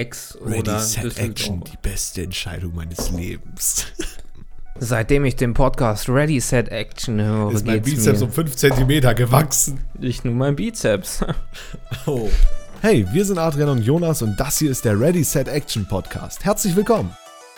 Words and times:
X 0.00 0.38
Ready, 0.40 0.58
oder 0.60 0.78
Set. 0.78 1.18
Action, 1.18 1.64
die 1.64 1.76
beste 1.82 2.22
Entscheidung 2.22 2.74
meines 2.76 3.10
Lebens. 3.10 3.86
Seitdem 4.78 5.24
ich 5.24 5.34
den 5.34 5.54
Podcast 5.54 6.08
Ready, 6.08 6.38
Set, 6.38 6.68
Action 6.68 7.20
höre, 7.20 7.50
Ist 7.50 7.66
mein 7.66 7.82
Bizeps 7.82 8.20
mir 8.20 8.26
um 8.26 8.32
5 8.32 8.54
cm 8.54 9.14
gewachsen. 9.16 9.80
nicht 9.98 10.24
nur 10.24 10.34
mein 10.34 10.54
Bizeps. 10.54 11.24
Oh. 12.06 12.30
Hey, 12.80 13.04
wir 13.12 13.24
sind 13.24 13.38
Adrian 13.38 13.70
und 13.70 13.82
Jonas 13.82 14.22
und 14.22 14.38
das 14.38 14.58
hier 14.58 14.70
ist 14.70 14.84
der 14.84 15.00
Ready, 15.00 15.24
Set, 15.24 15.48
Action 15.48 15.84
Podcast. 15.88 16.44
Herzlich 16.44 16.76
willkommen. 16.76 17.10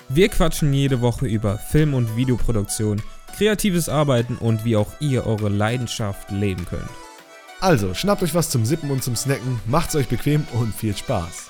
Wir 0.09 0.31
quatschen 0.31 0.73
jede 0.73 1.03
Woche 1.03 1.27
über 1.27 1.59
Film- 1.59 1.93
und 1.93 2.17
Videoproduktion, 2.17 3.03
kreatives 3.37 3.91
Arbeiten 3.91 4.37
und 4.37 4.65
wie 4.65 4.77
auch 4.77 4.89
ihr 4.99 5.27
eure 5.27 5.51
Leidenschaft 5.51 6.31
leben 6.31 6.65
könnt. 6.65 6.89
Also, 7.61 7.93
schnappt 7.93 8.23
euch 8.23 8.35
was 8.35 8.49
zum 8.49 8.65
Sippen 8.65 8.91
und 8.91 9.05
zum 9.05 9.15
Snacken, 9.15 9.61
macht's 9.67 9.95
euch 9.95 10.09
bequem 10.09 10.47
und 10.53 10.75
viel 10.75 10.97
Spaß. 10.97 11.50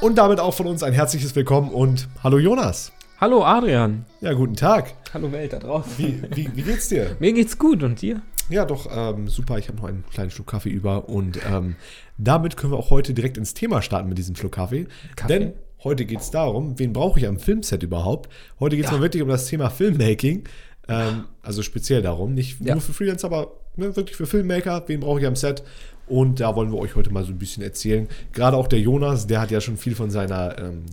Und 0.00 0.16
damit 0.16 0.40
auch 0.40 0.54
von 0.54 0.66
uns 0.66 0.82
ein 0.82 0.92
herzliches 0.92 1.34
Willkommen 1.36 1.70
und 1.70 2.08
hallo 2.24 2.38
Jonas. 2.38 2.92
Hallo 3.20 3.44
Adrian. 3.44 4.06
Ja, 4.22 4.32
guten 4.32 4.56
Tag. 4.56 4.94
Hallo 5.12 5.30
Welt 5.30 5.52
da 5.52 5.58
draußen. 5.58 5.92
Wie, 5.98 6.22
wie, 6.34 6.48
wie 6.54 6.62
geht's 6.62 6.88
dir? 6.88 7.16
Mir 7.20 7.32
geht's 7.34 7.58
gut 7.58 7.82
und 7.82 8.00
dir? 8.00 8.22
Ja, 8.48 8.64
doch, 8.64 8.88
ähm, 8.90 9.28
super. 9.28 9.58
Ich 9.58 9.68
habe 9.68 9.76
noch 9.76 9.84
einen 9.84 10.04
kleinen 10.10 10.30
Schluck 10.30 10.46
Kaffee 10.46 10.70
über 10.70 11.08
und 11.08 11.38
ähm, 11.46 11.76
damit 12.16 12.56
können 12.56 12.72
wir 12.72 12.78
auch 12.78 12.90
heute 12.90 13.12
direkt 13.12 13.36
ins 13.36 13.52
Thema 13.52 13.82
starten 13.82 14.08
mit 14.08 14.16
diesem 14.16 14.36
Schluck 14.36 14.52
Kaffee. 14.52 14.86
Kaffee? 15.16 15.38
Denn 15.38 15.52
heute 15.84 16.06
geht 16.06 16.20
es 16.20 16.30
darum, 16.30 16.78
wen 16.78 16.92
brauche 16.94 17.20
ich 17.20 17.26
am 17.28 17.38
Filmset 17.38 17.82
überhaupt? 17.82 18.30
Heute 18.58 18.76
geht 18.76 18.86
es 18.86 18.90
Ja. 18.90 18.96
mal 18.96 19.02
wirklich 19.02 19.22
um 19.22 19.28
das 19.28 19.46
Thema 19.46 19.68
Filmmaking. 19.68 20.44
Ähm, 20.88 21.24
also 21.42 21.62
speziell 21.62 22.00
darum, 22.00 22.32
nicht 22.34 22.58
Ja. 22.60 22.74
nur 22.74 22.80
für 22.82 22.94
Freelancer, 22.94 23.26
aber 23.26 23.52
ne, 23.76 23.94
wirklich 23.96 24.16
für 24.16 24.26
Filmmaker. 24.26 24.82
Wen 24.86 25.00
brauche 25.00 25.20
ich 25.20 25.26
am 25.26 25.36
Set? 25.36 25.62
Und 26.10 26.40
da 26.40 26.56
wollen 26.56 26.72
wir 26.72 26.78
euch 26.78 26.96
heute 26.96 27.10
mal 27.12 27.22
so 27.24 27.30
ein 27.30 27.38
bisschen 27.38 27.62
erzählen. 27.62 28.08
Gerade 28.32 28.56
auch 28.56 28.66
der 28.66 28.80
Jonas, 28.80 29.28
der 29.28 29.40
hat 29.40 29.52
ja 29.52 29.60
schon 29.60 29.76
viel 29.76 29.94
von 29.94 30.10
seiner 30.10 30.58
ähm, 30.58 30.86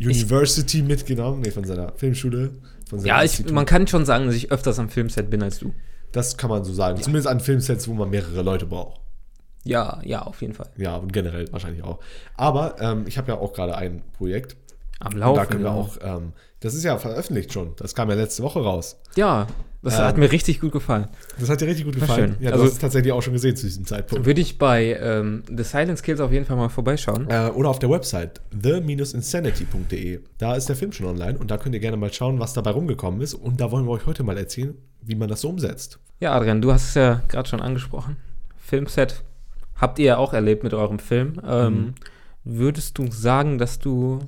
University 0.00 0.82
mitgenommen, 0.82 1.42
nee, 1.42 1.52
von 1.52 1.64
seiner 1.64 1.92
Filmschule. 1.94 2.50
Von 2.88 3.04
Ja, 3.04 3.22
ich, 3.22 3.48
man 3.52 3.66
kann 3.66 3.86
schon 3.86 4.04
sagen, 4.04 4.26
dass 4.26 4.34
ich 4.34 4.50
öfters 4.50 4.80
am 4.80 4.88
Filmset 4.88 5.30
bin 5.30 5.44
als 5.44 5.60
du. 5.60 5.72
Das 6.10 6.36
kann 6.36 6.50
man 6.50 6.64
so 6.64 6.72
sagen. 6.72 7.00
Zumindest 7.00 7.28
an 7.28 7.38
Filmsets, 7.38 7.86
wo 7.86 7.94
man 7.94 8.10
mehrere 8.10 8.42
Leute 8.42 8.66
braucht. 8.66 9.00
Ja, 9.62 10.00
ja, 10.02 10.22
auf 10.22 10.40
jeden 10.40 10.54
Fall. 10.54 10.70
Ja, 10.76 10.96
und 10.96 11.12
generell 11.12 11.52
wahrscheinlich 11.52 11.84
auch. 11.84 12.00
Aber 12.34 12.76
ähm, 12.80 13.04
ich 13.06 13.16
habe 13.16 13.28
ja 13.28 13.38
auch 13.38 13.52
gerade 13.52 13.76
ein 13.76 14.02
Projekt. 14.16 14.56
Am 15.00 15.14
Und 15.14 15.18
Laufen. 15.18 15.36
da 15.36 15.46
können 15.46 15.62
wir 15.64 15.70
genau. 15.70 15.80
auch, 15.82 15.96
ähm, 16.02 16.32
das 16.60 16.74
ist 16.74 16.84
ja 16.84 16.96
veröffentlicht 16.98 17.52
schon. 17.52 17.72
Das 17.76 17.94
kam 17.94 18.08
ja 18.10 18.14
letzte 18.16 18.42
Woche 18.42 18.60
raus. 18.62 19.00
Ja, 19.16 19.46
das 19.82 19.94
Ähm, 19.98 20.04
hat 20.04 20.18
mir 20.18 20.30
richtig 20.30 20.60
gut 20.60 20.72
gefallen. 20.72 21.08
Das 21.38 21.48
hat 21.48 21.62
dir 21.62 21.66
richtig 21.68 21.86
gut 21.86 21.94
gefallen. 21.94 22.36
Ja, 22.38 22.48
du 22.50 22.52
Also- 22.54 22.64
hast 22.66 22.72
es 22.74 22.78
tatsächlich 22.80 23.12
auch 23.12 23.22
schon 23.22 23.32
gesehen 23.32 23.56
zu 23.56 23.64
diesem 23.64 23.86
Zeitpunkt. 23.86 24.26
Würde 24.26 24.42
ich 24.42 24.58
bei 24.58 24.98
ähm, 25.00 25.42
The 25.48 25.62
Silent 25.64 25.96
Skills 25.98 26.20
auf 26.20 26.32
jeden 26.32 26.44
Fall 26.44 26.56
mal 26.58 26.68
vorbeischauen. 26.68 27.28
Äh, 27.30 27.48
oder 27.54 27.70
auf 27.70 27.78
der 27.78 27.88
Website 27.88 28.42
the-insanity.de. 28.62 30.20
Da 30.38 30.54
ist 30.54 30.68
der 30.68 30.76
Film 30.76 30.92
schon 30.92 31.06
online 31.06 31.38
und 31.38 31.50
da 31.50 31.56
könnt 31.58 31.74
ihr 31.74 31.80
gerne 31.80 31.96
mal 31.96 32.12
schauen, 32.12 32.38
was 32.38 32.52
dabei 32.52 32.70
rumgekommen 32.70 33.20
ist. 33.20 33.34
Und 33.34 33.60
da 33.60 33.70
wollen 33.70 33.84
wir 33.86 33.92
euch 33.92 34.06
heute 34.06 34.22
mal 34.22 34.36
erzählen, 34.36 34.74
wie 35.02 35.14
man 35.14 35.28
das 35.28 35.40
so 35.42 35.48
umsetzt. 35.48 35.98
Ja, 36.20 36.32
Adrian, 36.34 36.60
du 36.60 36.72
hast 36.72 36.88
es 36.90 36.94
ja 36.94 37.22
gerade 37.28 37.48
schon 37.48 37.60
angesprochen. 37.62 38.16
Filmset 38.58 39.22
habt 39.76 39.98
ihr 39.98 40.04
ja 40.04 40.16
auch 40.18 40.32
erlebt 40.34 40.62
mit 40.62 40.74
eurem 40.74 40.98
Film. 40.98 41.40
Ähm, 41.46 41.72
Mhm. 41.74 41.94
Würdest 42.42 42.96
du 42.96 43.10
sagen, 43.10 43.58
dass 43.58 43.78
du 43.78 44.20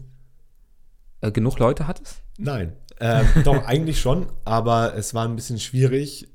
äh, 1.23 1.33
genug 1.33 1.59
Leute 1.59 1.87
hattest? 1.87 2.23
Nein. 2.39 2.73
Ähm, 3.01 3.27
doch, 3.45 3.65
eigentlich 3.65 4.01
schon, 4.01 4.27
aber 4.45 4.95
es 4.97 5.15
war 5.15 5.27
ein 5.27 5.35
bisschen 5.35 5.59
schwierig, 5.59 6.29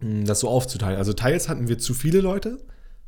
mh, 0.00 0.24
das 0.24 0.40
so 0.40 0.48
aufzuteilen. 0.48 0.98
Also 0.98 1.12
teils 1.14 1.48
hatten 1.48 1.68
wir 1.68 1.78
zu 1.78 1.94
viele 1.94 2.20
Leute 2.20 2.58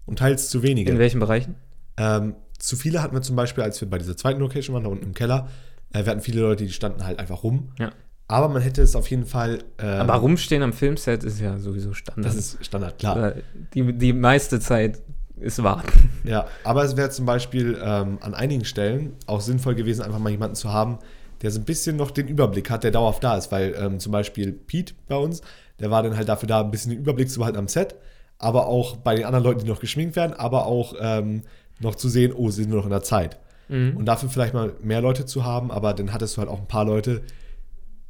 und 0.07 0.19
teils 0.19 0.49
zu 0.49 0.63
wenige. 0.63 0.91
In 0.91 0.99
welchen 0.99 1.21
Bereichen? 1.21 1.57
Ähm, 1.97 2.35
zu 2.59 2.77
viele 2.77 3.03
hatten 3.03 3.15
wir 3.15 3.23
zum 3.23 3.37
Beispiel, 3.37 3.63
als 3.63 3.81
wir 3.81 3.91
bei 3.91 3.99
dieser 3.99 4.17
zweiten 4.17 4.41
Location 4.41 4.75
waren, 4.75 4.85
da 4.85 4.89
unten 4.89 5.05
im 5.05 5.15
Keller. 5.15 5.49
Äh, 5.93 6.05
wir 6.05 6.13
hatten 6.13 6.23
viele 6.23 6.41
Leute, 6.41 6.65
die 6.65 6.73
standen 6.73 7.05
halt 7.05 7.19
einfach 7.19 7.43
rum. 7.43 7.73
Ja. 7.79 7.91
Aber 8.27 8.49
man 8.49 8.63
hätte 8.63 8.81
es 8.81 8.97
auf 8.97 9.11
jeden 9.11 9.27
Fall. 9.27 9.59
ähm, 9.79 10.01
Aber 10.01 10.15
rumstehen 10.15 10.63
am 10.63 10.73
Filmset 10.73 11.25
ist 11.25 11.41
ja 11.41 11.59
sowieso 11.59 11.93
Standard. 11.93 12.25
Das 12.27 12.35
ist 12.35 12.65
Standard, 12.65 12.99
klar. 12.99 13.37
Äh, 13.37 13.43
die, 13.75 13.93
die 13.93 14.13
meiste 14.15 14.61
Zeit 14.61 15.03
ist 15.41 15.63
warten. 15.63 16.11
Ja, 16.25 16.47
aber 16.63 16.85
es 16.85 16.97
wäre 16.97 17.11
zum 17.11 17.27
Beispiel 17.27 17.79
ähm, 17.83 18.19
an 18.21 18.35
einigen 18.35 18.65
Stellen 18.65 19.15
auch 19.27 19.41
sinnvoll 19.41 19.75
gewesen, 19.75 20.03
einfach 20.03 20.19
mal 20.19 20.31
jemanden 20.31 20.57
zu 20.57 20.73
haben, 20.73 20.99
der 21.43 21.51
so 21.51 21.61
ein 21.61 21.65
bisschen 21.65 21.97
noch 21.97 22.11
den 22.11 22.29
Überblick 22.29 22.71
hat, 22.71 22.85
der 22.85 22.91
dauerhaft 22.91 23.23
da 23.25 23.37
ist. 23.37 23.51
Weil 23.53 23.75
ähm, 23.79 23.99
zum 23.99 24.13
Beispiel 24.13 24.53
Pete 24.53 24.95
bei 25.09 25.17
uns, 25.17 25.43
der 25.81 25.91
war 25.91 26.03
dann 26.03 26.17
halt 26.17 26.29
dafür 26.29 26.47
da, 26.47 26.61
ein 26.61 26.71
bisschen 26.71 26.91
den 26.91 27.01
Überblick 27.01 27.31
zu 27.31 27.41
behalten 27.41 27.59
am 27.59 27.69
Set, 27.69 27.97
aber 28.39 28.67
auch 28.67 28.97
bei 28.97 29.17
den 29.17 29.25
anderen 29.25 29.45
Leuten, 29.45 29.61
die 29.61 29.71
noch 29.71 29.81
geschminkt 29.81 30.17
werden, 30.17 30.35
aber 30.35 30.67
auch 30.67 30.95
ähm, 31.01 31.43
noch 31.81 31.95
zu 31.97 32.09
sehen, 32.09 32.33
oh, 32.33 32.51
sind 32.51 32.69
nur 32.69 32.79
noch 32.79 32.85
in 32.85 32.91
der 32.91 33.03
Zeit. 33.03 33.39
Mhm. 33.69 33.97
Und 33.97 34.07
dafür 34.07 34.29
vielleicht 34.29 34.55
mal 34.55 34.75
mehr 34.83 35.01
Leute 35.01 35.27
zu 35.27 35.45
haben, 35.45 35.71
aber 35.71 35.95
dann 35.95 36.13
hattest 36.13 36.37
du 36.37 36.41
halt 36.41 36.51
auch 36.51 36.61
ein 36.61 36.69
paar 36.69 36.85
Leute, 36.85 37.23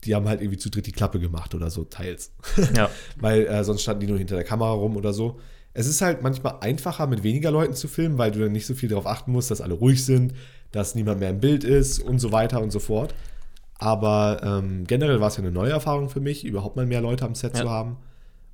die 0.05 0.15
haben 0.15 0.29
halt 0.29 0.41
irgendwie 0.41 0.59
zu 0.59 0.71
dritt 0.71 0.87
die 0.87 0.93
Klappe 0.93 1.19
gemacht 1.19 1.55
oder 1.55 1.71
so, 1.71 1.85
teils. 1.85 2.33
Ja. 2.77 2.91
weil 3.17 3.47
äh, 3.47 3.65
sonst 3.65 3.83
standen 3.83 4.01
die 4.01 4.07
nur 4.07 4.19
hinter 4.19 4.35
der 4.35 4.45
Kamera 4.45 4.73
rum 4.73 4.97
oder 4.97 5.13
so. 5.13 5.41
Es 5.75 5.87
ist 5.87 6.01
halt 6.01 6.23
manchmal 6.23 6.57
einfacher, 6.61 7.07
mit 7.07 7.23
weniger 7.25 7.51
Leuten 7.51 7.75
zu 7.75 7.89
filmen, 7.89 8.17
weil 8.17 8.31
du 8.31 8.39
dann 8.39 8.53
nicht 8.53 8.67
so 8.67 8.75
viel 8.75 8.89
darauf 8.89 9.07
achten 9.07 9.33
musst, 9.33 9.51
dass 9.51 9.61
alle 9.61 9.75
ruhig 9.75 10.05
sind, 10.05 10.33
dass 10.73 10.95
niemand 10.95 11.21
mehr 11.21 11.31
im 11.31 11.41
Bild 11.41 11.65
ist 11.65 11.99
und 12.01 12.19
so 12.21 12.31
weiter 12.33 12.63
und 12.63 12.71
so 12.71 12.79
fort. 12.79 13.15
Aber 13.79 14.41
ähm, 14.45 14.85
generell 14.87 15.21
war 15.21 15.29
es 15.29 15.37
ja 15.37 15.43
eine 15.43 15.51
neue 15.51 15.73
Erfahrung 15.73 16.09
für 16.09 16.21
mich, 16.21 16.45
überhaupt 16.45 16.77
mal 16.77 16.87
mehr 16.87 17.01
Leute 17.01 17.25
am 17.25 17.35
Set 17.35 17.55
Ja. 17.57 17.63
zu 17.63 17.71
haben. 17.71 17.97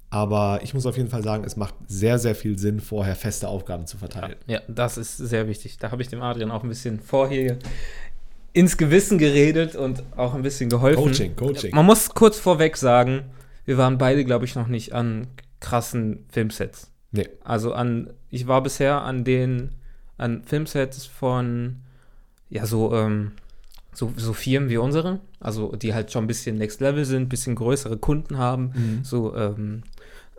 Aber 0.08 0.60
ich 0.62 0.74
muss 0.74 0.86
auf 0.86 0.96
jeden 0.96 1.08
Fall 1.08 1.22
sagen, 1.22 1.44
es 1.44 1.56
macht 1.56 1.74
sehr, 1.86 2.18
sehr 2.18 2.34
viel 2.34 2.58
Sinn, 2.58 2.80
vorher 2.80 3.14
feste 3.14 3.46
Aufgaben 3.46 3.86
zu 3.86 3.96
verteilen. 3.96 4.34
Ja, 4.48 4.60
das 4.66 4.96
ist 4.98 5.16
sehr 5.18 5.46
wichtig. 5.46 5.78
Da 5.78 5.92
habe 5.92 6.02
ich 6.02 6.08
dem 6.08 6.20
Adrian 6.20 6.50
auch 6.50 6.64
ein 6.64 6.68
bisschen 6.68 6.98
vorher 6.98 7.58
ins 8.52 8.76
Gewissen 8.76 9.18
geredet 9.18 9.76
und 9.76 10.02
auch 10.16 10.34
ein 10.34 10.42
bisschen 10.42 10.68
geholfen. 10.68 11.04
Coaching, 11.04 11.36
Coaching. 11.36 11.74
Man 11.74 11.86
muss 11.86 12.08
kurz 12.08 12.38
vorweg 12.38 12.76
sagen, 12.76 13.26
wir 13.66 13.78
waren 13.78 13.98
beide, 13.98 14.24
glaube 14.24 14.46
ich, 14.46 14.56
noch 14.56 14.66
nicht 14.66 14.92
an 14.94 15.28
krassen 15.60 16.24
Filmsets. 16.28 16.90
Nee. 17.12 17.28
Also 17.42 17.72
an, 17.72 18.10
ich 18.28 18.46
war 18.46 18.62
bisher 18.62 19.02
an 19.02 19.24
den, 19.24 19.70
an 20.16 20.42
Filmsets 20.44 21.06
von, 21.06 21.76
ja, 22.48 22.66
so, 22.66 22.94
ähm, 22.94 23.32
so, 23.92 24.12
so 24.16 24.32
Firmen 24.32 24.68
wie 24.70 24.76
unsere, 24.76 25.20
also 25.40 25.74
die 25.74 25.92
halt 25.94 26.12
schon 26.12 26.24
ein 26.24 26.28
bisschen 26.28 26.56
Next 26.58 26.80
Level 26.80 27.04
sind, 27.04 27.22
ein 27.22 27.28
bisschen 27.28 27.56
größere 27.56 27.96
Kunden 27.96 28.38
haben, 28.38 28.72
Mhm. 28.74 29.00
so, 29.04 29.34
ähm, 29.34 29.82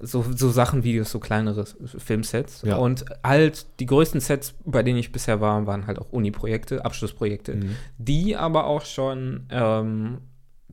so, 0.04 0.26
so 0.36 0.50
Sachen 0.50 0.84
wie 0.84 1.04
so 1.04 1.20
kleinere 1.20 1.66
Filmsets. 1.86 2.64
Ja. 2.64 2.78
Und 2.78 3.06
halt 3.24 3.68
die 3.80 3.86
größten 3.86 4.20
Sets, 4.20 4.56
bei 4.66 4.82
denen 4.82 4.98
ich 4.98 5.12
bisher 5.12 5.42
war, 5.42 5.68
waren 5.68 5.86
halt 5.86 6.00
auch 6.00 6.12
Uni-Projekte, 6.12 6.84
Abschlussprojekte, 6.86 7.56
Mhm. 7.56 7.76
die 8.00 8.36
aber 8.36 8.66
auch 8.66 8.84
schon 8.86 9.46
ähm, 9.52 10.20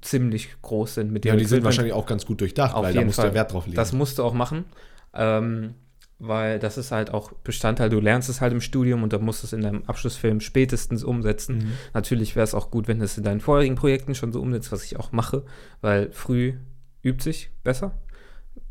ziemlich 0.00 0.48
groß 0.62 0.94
sind. 0.94 1.12
Mit 1.12 1.24
Ja, 1.26 1.32
die 1.34 1.40
sind 1.40 1.46
Equipment. 1.46 1.64
wahrscheinlich 1.64 1.92
auch 1.92 2.06
ganz 2.06 2.24
gut 2.24 2.40
durchdacht, 2.40 2.74
Auf 2.74 2.84
weil 2.84 2.94
da 2.94 3.02
musst 3.04 3.18
du 3.18 3.22
Fall. 3.22 3.30
ja 3.30 3.34
Wert 3.34 3.52
drauf 3.52 3.66
legen. 3.66 3.76
Das 3.76 3.92
musst 3.92 4.18
du 4.18 4.22
auch 4.22 4.32
machen, 4.32 4.64
ähm, 5.12 5.74
weil 6.18 6.58
das 6.58 6.78
ist 6.78 6.90
halt 6.90 7.12
auch 7.12 7.32
Bestandteil. 7.32 7.90
Du 7.90 8.00
lernst 8.00 8.28
es 8.28 8.40
halt 8.40 8.52
im 8.52 8.60
Studium 8.60 9.02
und 9.02 9.12
dann 9.12 9.22
musst 9.22 9.42
du 9.42 9.46
es 9.46 9.52
in 9.52 9.60
deinem 9.60 9.84
Abschlussfilm 9.86 10.40
spätestens 10.40 11.04
umsetzen. 11.04 11.58
Mhm. 11.58 11.72
Natürlich 11.94 12.34
wäre 12.34 12.44
es 12.44 12.54
auch 12.54 12.70
gut, 12.70 12.88
wenn 12.88 12.98
du 12.98 13.04
es 13.04 13.16
in 13.16 13.24
deinen 13.24 13.40
vorherigen 13.40 13.76
Projekten 13.76 14.14
schon 14.14 14.32
so 14.32 14.40
umsetzt, 14.40 14.72
was 14.72 14.84
ich 14.84 14.98
auch 14.98 15.12
mache, 15.12 15.44
weil 15.80 16.10
früh 16.10 16.54
übt 17.02 17.22
sich 17.22 17.50
besser. 17.62 17.92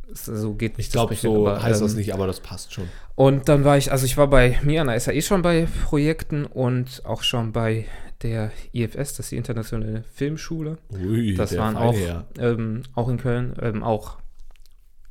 So 0.09 0.55
geht 0.55 0.77
nicht 0.77 0.87
ich 0.87 0.93
glaube, 0.93 1.15
das 1.15 1.21
so 1.21 1.47
aber, 1.47 1.61
heißt 1.61 1.81
das 1.81 1.91
ähm, 1.91 1.97
nicht, 1.97 2.13
aber 2.13 2.27
das 2.27 2.39
passt 2.39 2.73
schon. 2.73 2.85
Und 3.15 3.49
dann 3.49 3.65
war 3.65 3.77
ich, 3.77 3.91
also 3.91 4.05
ich 4.05 4.15
war 4.15 4.27
bei 4.27 4.57
mir 4.63 4.81
an 4.81 4.87
der 4.87 4.99
SAE 4.99 5.21
schon 5.21 5.41
bei 5.41 5.67
Projekten 5.85 6.45
und 6.45 7.01
auch 7.05 7.23
schon 7.23 7.51
bei 7.51 7.85
der 8.21 8.51
IFS, 8.73 8.95
das 8.95 9.19
ist 9.19 9.31
die 9.31 9.37
Internationale 9.37 10.03
Filmschule. 10.13 10.77
Ui, 10.91 11.35
Das 11.35 11.57
waren 11.57 11.75
auch, 11.75 11.95
ähm, 12.39 12.83
auch 12.95 13.09
in 13.09 13.17
Köln, 13.17 13.53
ähm, 13.61 13.83
auch, 13.83 14.17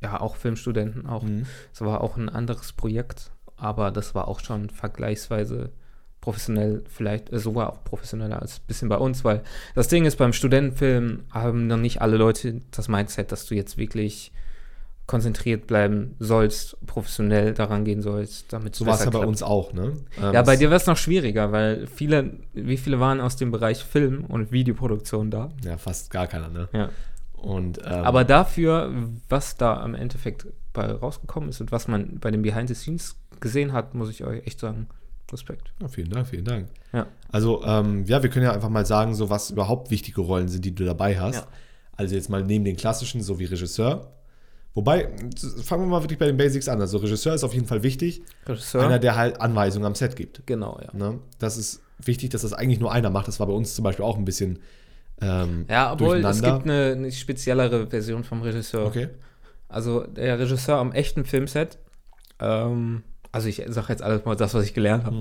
ja, 0.01 0.19
auch 0.19 0.35
Filmstudenten, 0.35 1.07
auch. 1.07 1.23
Mhm. 1.23 1.45
Es 1.73 1.81
war 1.81 2.01
auch 2.01 2.17
ein 2.17 2.29
anderes 2.29 2.73
Projekt, 2.73 3.31
aber 3.55 3.91
das 3.91 4.15
war 4.15 4.27
auch 4.27 4.39
schon 4.39 4.69
vergleichsweise 4.69 5.71
professionell, 6.21 6.83
vielleicht 6.89 7.31
äh, 7.31 7.39
sogar 7.39 7.71
auch 7.71 7.83
professioneller 7.83 8.41
als 8.41 8.59
ein 8.59 8.67
bisschen 8.67 8.89
bei 8.89 8.97
uns, 8.97 9.23
weil 9.23 9.43
das 9.75 9.87
Ding 9.87 10.05
ist, 10.05 10.17
beim 10.17 10.33
Studentenfilm 10.33 11.23
haben 11.31 11.67
noch 11.67 11.77
nicht 11.77 12.01
alle 12.01 12.17
Leute 12.17 12.61
das 12.71 12.87
Mindset, 12.87 13.31
dass 13.31 13.45
du 13.45 13.55
jetzt 13.55 13.77
wirklich 13.77 14.31
konzentriert 15.05 15.67
bleiben 15.67 16.15
sollst, 16.19 16.75
professionell 16.85 17.53
daran 17.53 17.85
gehen 17.85 18.01
sollst, 18.01 18.51
damit 18.51 18.73
es 18.73 18.79
So 18.79 18.85
war 18.85 18.95
es 18.95 18.99
besser 18.99 19.13
ja 19.13 19.19
bei 19.19 19.25
uns 19.25 19.41
auch, 19.41 19.71
ne? 19.71 19.93
Ähm, 20.21 20.33
Ja, 20.33 20.41
bei 20.41 20.57
dir 20.57 20.69
wäre 20.69 20.75
es 20.81 20.85
noch 20.85 20.97
schwieriger, 20.97 21.53
weil 21.53 21.87
viele, 21.87 22.33
wie 22.53 22.75
viele 22.75 22.99
waren 22.99 23.21
aus 23.21 23.37
dem 23.37 23.49
Bereich 23.49 23.85
Film 23.85 24.25
und 24.25 24.51
Videoproduktion 24.51 25.31
da? 25.31 25.47
Ja, 25.63 25.77
fast 25.77 26.11
gar 26.11 26.27
keiner, 26.27 26.49
ne? 26.49 26.67
Ja. 26.73 26.89
Und, 27.37 27.79
ähm, 27.79 28.03
Aber 28.03 28.23
dafür, 28.23 28.91
was 29.29 29.55
da 29.55 29.83
im 29.85 29.95
Endeffekt 29.95 30.47
bei 30.73 30.91
rausgekommen 30.91 31.49
ist 31.49 31.61
und 31.61 31.71
was 31.71 31.87
man 31.87 32.19
bei 32.19 32.31
den 32.31 32.41
Behind 32.41 32.67
the 32.67 32.75
Scenes 32.75 33.15
gesehen 33.39 33.73
hat, 33.73 33.93
muss 33.93 34.09
ich 34.09 34.23
euch 34.23 34.45
echt 34.45 34.59
sagen, 34.59 34.87
Respekt. 35.31 35.73
Ja, 35.81 35.87
vielen 35.87 36.09
Dank, 36.09 36.27
vielen 36.27 36.45
Dank. 36.45 36.69
Ja. 36.93 37.07
Also, 37.31 37.63
ähm, 37.63 38.05
ja, 38.05 38.23
wir 38.23 38.29
können 38.29 38.45
ja 38.45 38.53
einfach 38.53 38.69
mal 38.69 38.85
sagen, 38.85 39.13
so 39.13 39.29
was 39.29 39.49
überhaupt 39.49 39.91
wichtige 39.91 40.21
Rollen 40.21 40.47
sind, 40.47 40.63
die 40.65 40.73
du 40.73 40.85
dabei 40.85 41.19
hast. 41.19 41.35
Ja. 41.35 41.47
Also 41.95 42.15
jetzt 42.15 42.29
mal 42.29 42.43
neben 42.43 42.63
den 42.63 42.75
klassischen, 42.75 43.21
so 43.21 43.39
wie 43.39 43.45
Regisseur. 43.45 44.13
Wobei, 44.73 45.09
fangen 45.63 45.83
wir 45.83 45.87
mal 45.87 46.03
wirklich 46.03 46.19
bei 46.19 46.27
den 46.27 46.37
Basics 46.37 46.69
an. 46.69 46.79
Also 46.79 46.99
Regisseur 46.99 47.33
ist 47.33 47.43
auf 47.43 47.53
jeden 47.53 47.65
Fall 47.65 47.81
wichtig. 47.81 48.21
Regisseur. 48.45 48.83
Einer, 48.83 48.99
der 48.99 49.15
halt 49.15 49.41
Anweisungen 49.41 49.85
am 49.85 49.95
Set 49.95 50.15
gibt. 50.15 50.45
genau, 50.45 50.79
ja. 50.81 50.95
Ne? 50.95 51.19
Das 51.39 51.57
ist 51.57 51.81
wichtig, 51.97 52.29
dass 52.29 52.43
das 52.43 52.53
eigentlich 52.53 52.79
nur 52.79 52.91
einer 52.91 53.09
macht. 53.09 53.27
Das 53.27 53.39
war 53.39 53.47
bei 53.47 53.53
uns 53.53 53.73
zum 53.73 53.83
Beispiel 53.83 54.05
auch 54.05 54.17
ein 54.17 54.25
bisschen 54.25 54.59
ähm, 55.21 55.65
Ja, 55.69 55.93
obwohl 55.93 56.17
es 56.23 56.41
gibt 56.41 56.63
eine, 56.63 56.93
eine 56.95 57.11
speziellere 57.11 57.87
Version 57.87 58.23
vom 58.23 58.41
Regisseur. 58.41 58.85
Okay. 58.85 59.09
Also 59.69 60.05
der 60.05 60.39
Regisseur 60.39 60.77
am 60.77 60.91
echten 60.91 61.25
Filmset, 61.25 61.77
ähm, 62.39 63.03
also 63.31 63.47
ich 63.49 63.63
sage 63.67 63.87
jetzt 63.89 64.01
alles 64.01 64.25
mal 64.25 64.35
das, 64.35 64.53
was 64.53 64.65
ich 64.65 64.73
gelernt 64.73 65.05
habe. 65.05 65.15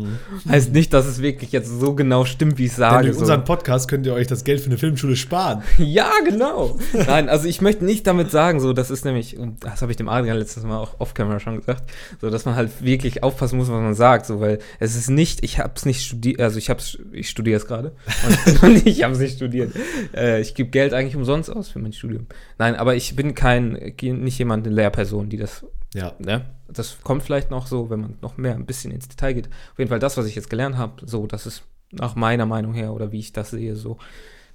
Heißt 0.48 0.72
nicht, 0.72 0.92
dass 0.92 1.06
es 1.06 1.20
wirklich 1.20 1.52
jetzt 1.52 1.68
so 1.68 1.94
genau 1.94 2.24
stimmt, 2.24 2.58
wie 2.58 2.64
ich 2.64 2.70
Denn 2.70 2.78
sage. 2.78 3.04
durch 3.04 3.14
so. 3.14 3.20
unseren 3.20 3.44
Podcast 3.44 3.88
könnt 3.88 4.06
ihr 4.06 4.14
euch 4.14 4.26
das 4.26 4.44
Geld 4.44 4.60
für 4.60 4.66
eine 4.66 4.78
Filmschule 4.78 5.16
sparen. 5.16 5.62
Ja, 5.78 6.10
genau. 6.24 6.78
Nein, 7.06 7.28
also 7.28 7.46
ich 7.46 7.60
möchte 7.60 7.84
nicht 7.84 8.06
damit 8.06 8.30
sagen, 8.30 8.60
so, 8.60 8.72
das 8.72 8.90
ist 8.90 9.04
nämlich, 9.04 9.38
und 9.38 9.64
das 9.64 9.82
habe 9.82 9.92
ich 9.92 9.96
dem 9.96 10.08
Adrian 10.08 10.36
letztens 10.36 10.66
mal 10.66 10.78
auch 10.78 11.00
off-camera 11.00 11.38
schon 11.38 11.58
gesagt, 11.58 11.90
so, 12.20 12.28
dass 12.28 12.44
man 12.44 12.56
halt 12.56 12.82
wirklich 12.82 13.22
aufpassen 13.22 13.56
muss, 13.56 13.68
was 13.68 13.80
man 13.80 13.94
sagt, 13.94 14.26
so, 14.26 14.40
weil 14.40 14.58
es 14.80 14.96
ist 14.96 15.08
nicht, 15.08 15.44
ich 15.44 15.58
habe 15.58 15.72
es 15.76 15.84
nicht 15.86 16.02
studiert, 16.02 16.40
also 16.40 16.58
ich 16.58 16.70
habe 16.70 16.80
ich 17.12 17.28
studiere 17.30 17.56
es 17.56 17.66
gerade 17.66 17.92
und 18.62 18.86
ich 18.86 19.02
habe 19.02 19.14
es 19.14 19.20
nicht 19.20 19.36
studiert. 19.36 19.72
Äh, 20.14 20.40
ich 20.40 20.54
gebe 20.54 20.70
Geld 20.70 20.92
eigentlich 20.92 21.16
umsonst 21.16 21.50
aus 21.50 21.68
für 21.68 21.78
mein 21.78 21.92
Studium. 21.92 22.26
Nein, 22.58 22.74
aber 22.74 22.94
ich 22.94 23.16
bin 23.16 23.34
kein, 23.34 23.94
nicht 24.00 24.38
jemand, 24.38 24.66
eine 24.66 24.74
Lehrperson, 24.74 25.28
die 25.28 25.36
das 25.36 25.64
Ja. 25.94 26.14
Ne? 26.18 26.44
Das 26.68 26.98
kommt 27.02 27.22
vielleicht 27.22 27.50
noch 27.50 27.66
so, 27.66 27.90
wenn 27.90 28.00
man 28.00 28.18
noch 28.20 28.36
mehr 28.36 28.54
ein 28.54 28.66
bisschen 28.66 28.92
ins 28.92 29.08
Detail 29.08 29.34
geht. 29.34 29.48
Auf 29.72 29.78
jeden 29.78 29.88
Fall 29.88 29.98
das, 29.98 30.16
was 30.16 30.26
ich 30.26 30.34
jetzt 30.34 30.50
gelernt 30.50 30.76
habe, 30.76 31.06
so, 31.06 31.26
das 31.26 31.46
ist 31.46 31.62
nach 31.92 32.16
meiner 32.16 32.46
Meinung 32.46 32.74
her 32.74 32.92
oder 32.92 33.12
wie 33.12 33.20
ich 33.20 33.32
das 33.32 33.50
sehe, 33.50 33.76
so, 33.76 33.98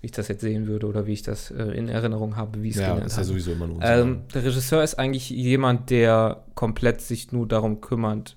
wie 0.02 0.08
ich 0.08 0.12
das 0.12 0.28
jetzt 0.28 0.42
sehen 0.42 0.68
würde 0.68 0.88
oder 0.88 1.08
wie 1.08 1.14
ich 1.14 1.22
das 1.24 1.50
äh, 1.52 1.64
in 1.64 1.88
Erinnerung 1.88 2.36
habe, 2.36 2.62
wie 2.62 2.70
ich 2.70 2.76
es 2.76 2.82
Ja, 2.82 2.90
gelernt 2.90 3.08
ist 3.08 3.18
ja 3.18 3.24
sowieso 3.24 3.54
immer 3.54 3.68
nur 3.68 3.82
Ähm, 3.82 4.24
der 4.34 4.44
Regisseur 4.44 4.84
ist 4.84 4.96
eigentlich 5.00 5.30
jemand, 5.30 5.90
der 5.90 6.44
komplett 6.56 7.02
sich 7.02 7.32
nur 7.32 7.48
darum 7.48 7.82
kümmert, 7.82 8.36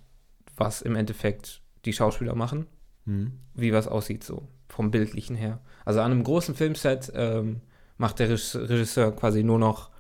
was 0.57 0.81
im 0.83 0.95
Endeffekt 0.95 1.61
die 1.85 1.93
Schauspieler 1.93 2.35
machen, 2.35 2.67
Mhm. 3.07 3.33
wie 3.55 3.73
was 3.73 3.87
aussieht, 3.89 4.25
so 4.25 4.49
vom 4.69 4.91
Bildlichen 4.91 5.37
her. 5.37 5.61
Also 5.85 6.01
an 6.01 6.11
einem 6.13 6.25
großen 6.25 6.55
Filmset 6.55 7.13
ähm, 7.15 7.61
macht 7.99 8.19
der 8.19 8.29
Regis- 8.31 8.55
Regisseur 8.57 9.13
quasi 9.15 9.43
nur 9.45 9.59
noch, 9.59 9.91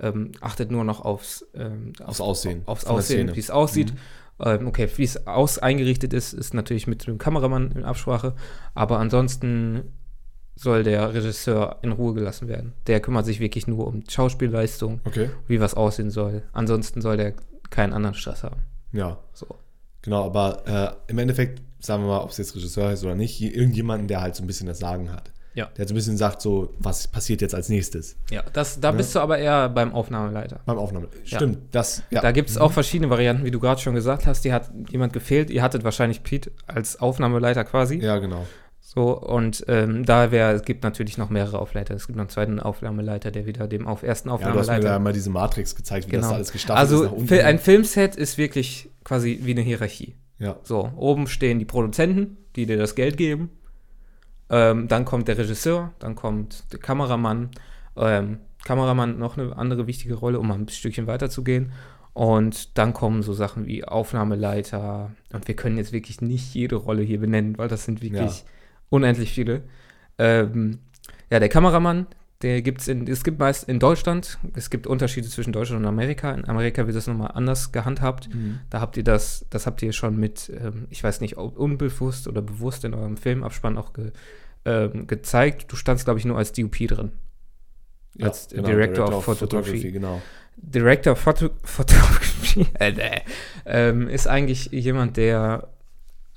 ähm, 0.00 0.32
achtet 0.40 0.70
nur 0.70 0.84
noch 0.84 1.00
aufs, 1.00 1.46
ähm, 1.54 1.92
Aufs 2.04 2.20
Aussehen. 2.20 2.62
aufs 2.66 2.84
Aussehen, 2.84 3.34
wie 3.34 3.40
es 3.40 3.50
aussieht. 3.50 3.92
Ähm, 4.38 4.66
okay, 4.66 4.88
wie 4.96 5.04
es 5.04 5.26
aus 5.26 5.58
eingerichtet 5.58 6.12
ist, 6.12 6.34
ist 6.34 6.52
natürlich 6.52 6.86
mit 6.86 7.06
dem 7.06 7.16
Kameramann 7.18 7.72
in 7.72 7.84
Absprache. 7.84 8.34
Aber 8.74 8.98
ansonsten 8.98 9.92
soll 10.54 10.82
der 10.84 11.12
Regisseur 11.14 11.78
in 11.82 11.92
Ruhe 11.92 12.14
gelassen 12.14 12.48
werden. 12.48 12.72
Der 12.86 13.00
kümmert 13.00 13.24
sich 13.26 13.40
wirklich 13.40 13.66
nur 13.66 13.86
um 13.86 14.02
Schauspielleistung, 14.08 15.00
Okay. 15.04 15.30
wie 15.46 15.60
was 15.60 15.74
aussehen 15.74 16.10
soll. 16.10 16.42
Ansonsten 16.52 17.00
soll 17.00 17.16
der 17.16 17.34
keinen 17.70 17.92
anderen 17.92 18.14
Stress 18.14 18.42
haben. 18.42 18.62
Ja. 18.92 19.18
So. 19.32 19.46
Genau, 20.02 20.24
aber 20.24 20.66
äh, 21.08 21.10
im 21.10 21.18
Endeffekt, 21.18 21.62
sagen 21.80 22.02
wir 22.04 22.08
mal, 22.08 22.20
ob 22.20 22.30
es 22.30 22.38
jetzt 22.38 22.54
Regisseur 22.54 22.92
ist 22.92 23.04
oder 23.04 23.14
nicht, 23.14 23.38
je- 23.40 23.48
irgendjemanden, 23.48 24.06
der 24.08 24.20
halt 24.20 24.34
so 24.36 24.42
ein 24.44 24.46
bisschen 24.46 24.66
das 24.66 24.78
Sagen 24.78 25.12
hat. 25.12 25.32
Ja. 25.56 25.66
Der 25.76 25.88
so 25.88 25.94
ein 25.94 25.96
bisschen 25.96 26.16
sagt, 26.16 26.40
so, 26.42 26.72
was 26.78 27.08
passiert 27.08 27.40
jetzt 27.40 27.54
als 27.54 27.68
nächstes 27.68 28.16
Ja, 28.30 28.44
das, 28.52 28.78
da 28.78 28.92
Ne? 28.92 28.98
bist 28.98 29.12
du 29.14 29.18
aber 29.20 29.38
eher 29.38 29.68
beim 29.68 29.92
Aufnahmeleiter. 29.92 30.60
beim 30.66 30.78
Aufnahme. 30.78 31.08
Ja. 31.24 31.38
Stimmt, 31.38 31.58
das, 31.72 32.02
ja. 32.10 32.20
Da 32.20 32.30
gibt 32.30 32.48
es 32.50 32.58
auch 32.58 32.70
verschiedene 32.72 33.10
Varianten, 33.10 33.44
wie 33.44 33.50
du 33.50 33.58
gerade 33.58 33.80
schon 33.80 33.94
gesagt 33.94 34.26
hast. 34.26 34.44
Die 34.44 34.52
hat 34.52 34.70
jemand 34.90 35.12
gefehlt. 35.12 35.50
Ihr 35.50 35.62
hattet 35.62 35.82
wahrscheinlich 35.82 36.22
Pete 36.22 36.52
als 36.68 37.00
Aufnahmeleiter 37.00 37.64
quasi. 37.64 37.96
Ja, 37.98 38.18
genau. 38.18 38.46
So, 38.80 39.18
und 39.18 39.64
ähm, 39.66 40.04
da 40.04 40.30
wär, 40.30 40.50
es 40.52 40.62
gibt 40.62 40.84
natürlich 40.84 41.18
noch 41.18 41.28
mehrere 41.28 41.58
Aufleiter. 41.58 41.94
Es 41.94 42.06
gibt 42.06 42.16
noch 42.16 42.22
einen 42.22 42.30
zweiten 42.30 42.60
Aufnahmeleiter, 42.60 43.30
der 43.32 43.44
wieder 43.44 43.66
dem 43.66 43.86
auf 43.88 44.02
ersten 44.04 44.28
Ja, 44.28 44.36
du 44.36 44.42
hast 44.44 44.50
mir 44.52 44.60
Aufnahmeleiter. 44.60 44.88
da 44.88 44.98
mal 45.00 45.12
diese 45.12 45.30
Matrix 45.30 45.74
gezeigt, 45.74 46.06
wie 46.06 46.12
das 46.12 46.20
genau. 46.20 46.30
da 46.30 46.36
alles 46.36 46.52
gestaffelt 46.52 46.86
ist 46.86 46.92
also 47.00 47.10
unten. 47.14 47.26
Fi- 47.28 47.40
ein 47.42 47.58
Filmset 47.58 48.14
ist 48.14 48.38
wirklich 48.38 48.88
quasi 49.04 49.40
wie 49.42 49.50
eine 49.52 49.62
Hierarchie. 49.62 50.14
ja. 50.38 50.56
So, 50.62 50.92
oben 50.96 51.26
stehen 51.26 51.58
die 51.58 51.64
Produzenten, 51.64 52.36
die 52.54 52.66
dir 52.66 52.76
das 52.76 52.94
Geld 52.94 53.16
geben. 53.16 53.50
Ähm, 54.48 54.88
dann 54.88 55.04
kommt 55.04 55.28
der 55.28 55.38
Regisseur, 55.38 55.92
dann 55.98 56.14
kommt 56.14 56.72
der 56.72 56.78
Kameramann. 56.78 57.50
Ähm, 57.96 58.38
Kameramann 58.64 59.18
noch 59.18 59.36
eine 59.38 59.56
andere 59.56 59.86
wichtige 59.86 60.14
Rolle, 60.14 60.38
um 60.38 60.48
mal 60.48 60.58
ein 60.58 60.68
Stückchen 60.68 61.06
weiterzugehen. 61.06 61.72
Und 62.12 62.78
dann 62.78 62.94
kommen 62.94 63.22
so 63.22 63.32
Sachen 63.32 63.66
wie 63.66 63.84
Aufnahmeleiter. 63.84 65.10
Und 65.32 65.48
wir 65.48 65.54
können 65.54 65.76
jetzt 65.76 65.92
wirklich 65.92 66.20
nicht 66.20 66.54
jede 66.54 66.76
Rolle 66.76 67.02
hier 67.02 67.20
benennen, 67.20 67.58
weil 67.58 67.68
das 67.68 67.84
sind 67.84 68.02
wirklich 68.02 68.44
unendlich 68.88 69.32
viele. 69.32 69.62
Ähm, 70.18 70.78
ja, 71.30 71.38
der 71.38 71.48
Kameramann, 71.48 72.06
der 72.42 72.60
gibt's 72.60 72.86
in, 72.86 73.06
es 73.06 73.24
gibt 73.24 73.38
meist 73.38 73.68
in 73.68 73.78
Deutschland, 73.78 74.38
es 74.54 74.68
gibt 74.68 74.86
Unterschiede 74.86 75.28
zwischen 75.28 75.52
Deutschland 75.52 75.82
und 75.82 75.88
Amerika. 75.88 76.32
In 76.32 76.46
Amerika 76.46 76.86
wird 76.86 76.96
das 76.96 77.06
nochmal 77.06 77.30
anders 77.32 77.72
gehandhabt. 77.72 78.32
Mhm. 78.32 78.60
Da 78.68 78.80
habt 78.80 78.96
ihr 78.96 79.04
das, 79.04 79.46
das 79.48 79.66
habt 79.66 79.82
ihr 79.82 79.92
schon 79.92 80.18
mit, 80.18 80.52
ähm, 80.60 80.86
ich 80.90 81.02
weiß 81.02 81.20
nicht, 81.22 81.38
ob 81.38 81.56
unbewusst 81.56 82.28
oder 82.28 82.42
bewusst 82.42 82.84
in 82.84 82.92
eurem 82.92 83.16
Filmabspann 83.16 83.78
auch 83.78 83.94
ge, 83.94 84.12
ähm, 84.66 85.06
gezeigt. 85.06 85.72
Du 85.72 85.76
standst, 85.76 86.04
glaube 86.04 86.18
ich, 86.18 86.26
nur 86.26 86.36
als 86.36 86.52
DOP 86.52 86.76
drin. 86.86 87.12
Ja, 88.16 88.26
Als 88.28 88.48
Director 88.48 89.14
of 89.14 89.24
Photography. 89.24 89.92
Genau. 89.92 90.20
Director 90.56 91.12
of 91.12 91.18
Photo 91.18 91.50
Photography 91.62 92.66
äh, 92.78 93.20
ähm, 93.66 94.08
ist 94.08 94.26
eigentlich 94.26 94.66
jemand, 94.66 95.16
der, 95.16 95.68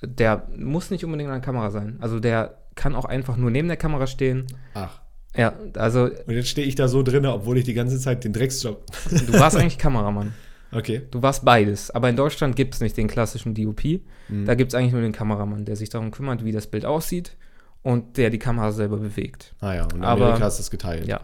der 0.02 0.48
muss 0.58 0.92
nicht 0.92 1.06
unbedingt 1.06 1.30
an 1.30 1.36
der 1.36 1.46
Kamera 1.46 1.72
sein. 1.72 1.98
Also 2.02 2.20
der 2.20 2.58
kann 2.76 2.96
auch 2.96 3.06
einfach 3.06 3.38
nur 3.38 3.52
neben 3.52 3.68
der 3.68 3.78
Kamera 3.78 4.08
stehen. 4.08 4.48
Ach. 4.74 5.02
Ja, 5.36 5.54
also 5.76 6.06
Und 6.26 6.34
jetzt 6.34 6.48
stehe 6.50 6.68
ich 6.68 6.76
da 6.76 6.88
so 6.88 7.04
drin, 7.04 7.26
obwohl 7.26 7.58
ich 7.58 7.64
die 7.64 7.74
ganze 7.74 8.00
Zeit 8.00 8.24
den 8.24 8.34
Drecksjob. 8.34 8.84
du 9.10 9.34
warst 9.40 9.56
eigentlich 9.58 9.78
Kameramann. 9.78 10.34
Okay. 10.72 11.02
Du 11.10 11.24
warst 11.24 11.44
beides. 11.44 11.90
Aber 11.90 12.10
in 12.12 12.16
Deutschland 12.16 12.56
gibt 12.56 12.76
es 12.76 12.80
nicht 12.80 12.96
den 12.96 13.08
klassischen 13.08 13.56
DOP. 13.56 13.84
Mhm. 14.28 14.46
Da 14.46 14.54
gibt 14.54 14.72
es 14.72 14.76
eigentlich 14.76 14.92
nur 14.94 15.02
den 15.02 15.14
Kameramann, 15.14 15.66
der 15.66 15.76
sich 15.76 15.90
darum 15.90 16.12
kümmert, 16.12 16.46
wie 16.46 16.52
das 16.52 16.68
Bild 16.68 16.86
aussieht 16.86 17.38
und 17.82 18.18
der 18.18 18.30
die 18.30 18.38
Kamera 18.38 18.72
selber 18.72 18.98
bewegt. 18.98 19.56
Ah 19.62 19.74
ja, 19.74 19.84
und 19.86 19.96
in 19.96 20.04
Aber- 20.04 20.26
Amerika 20.28 20.46
ist 20.46 20.60
das 20.60 20.70
geteilt. 20.70 21.08
Ja. 21.08 21.22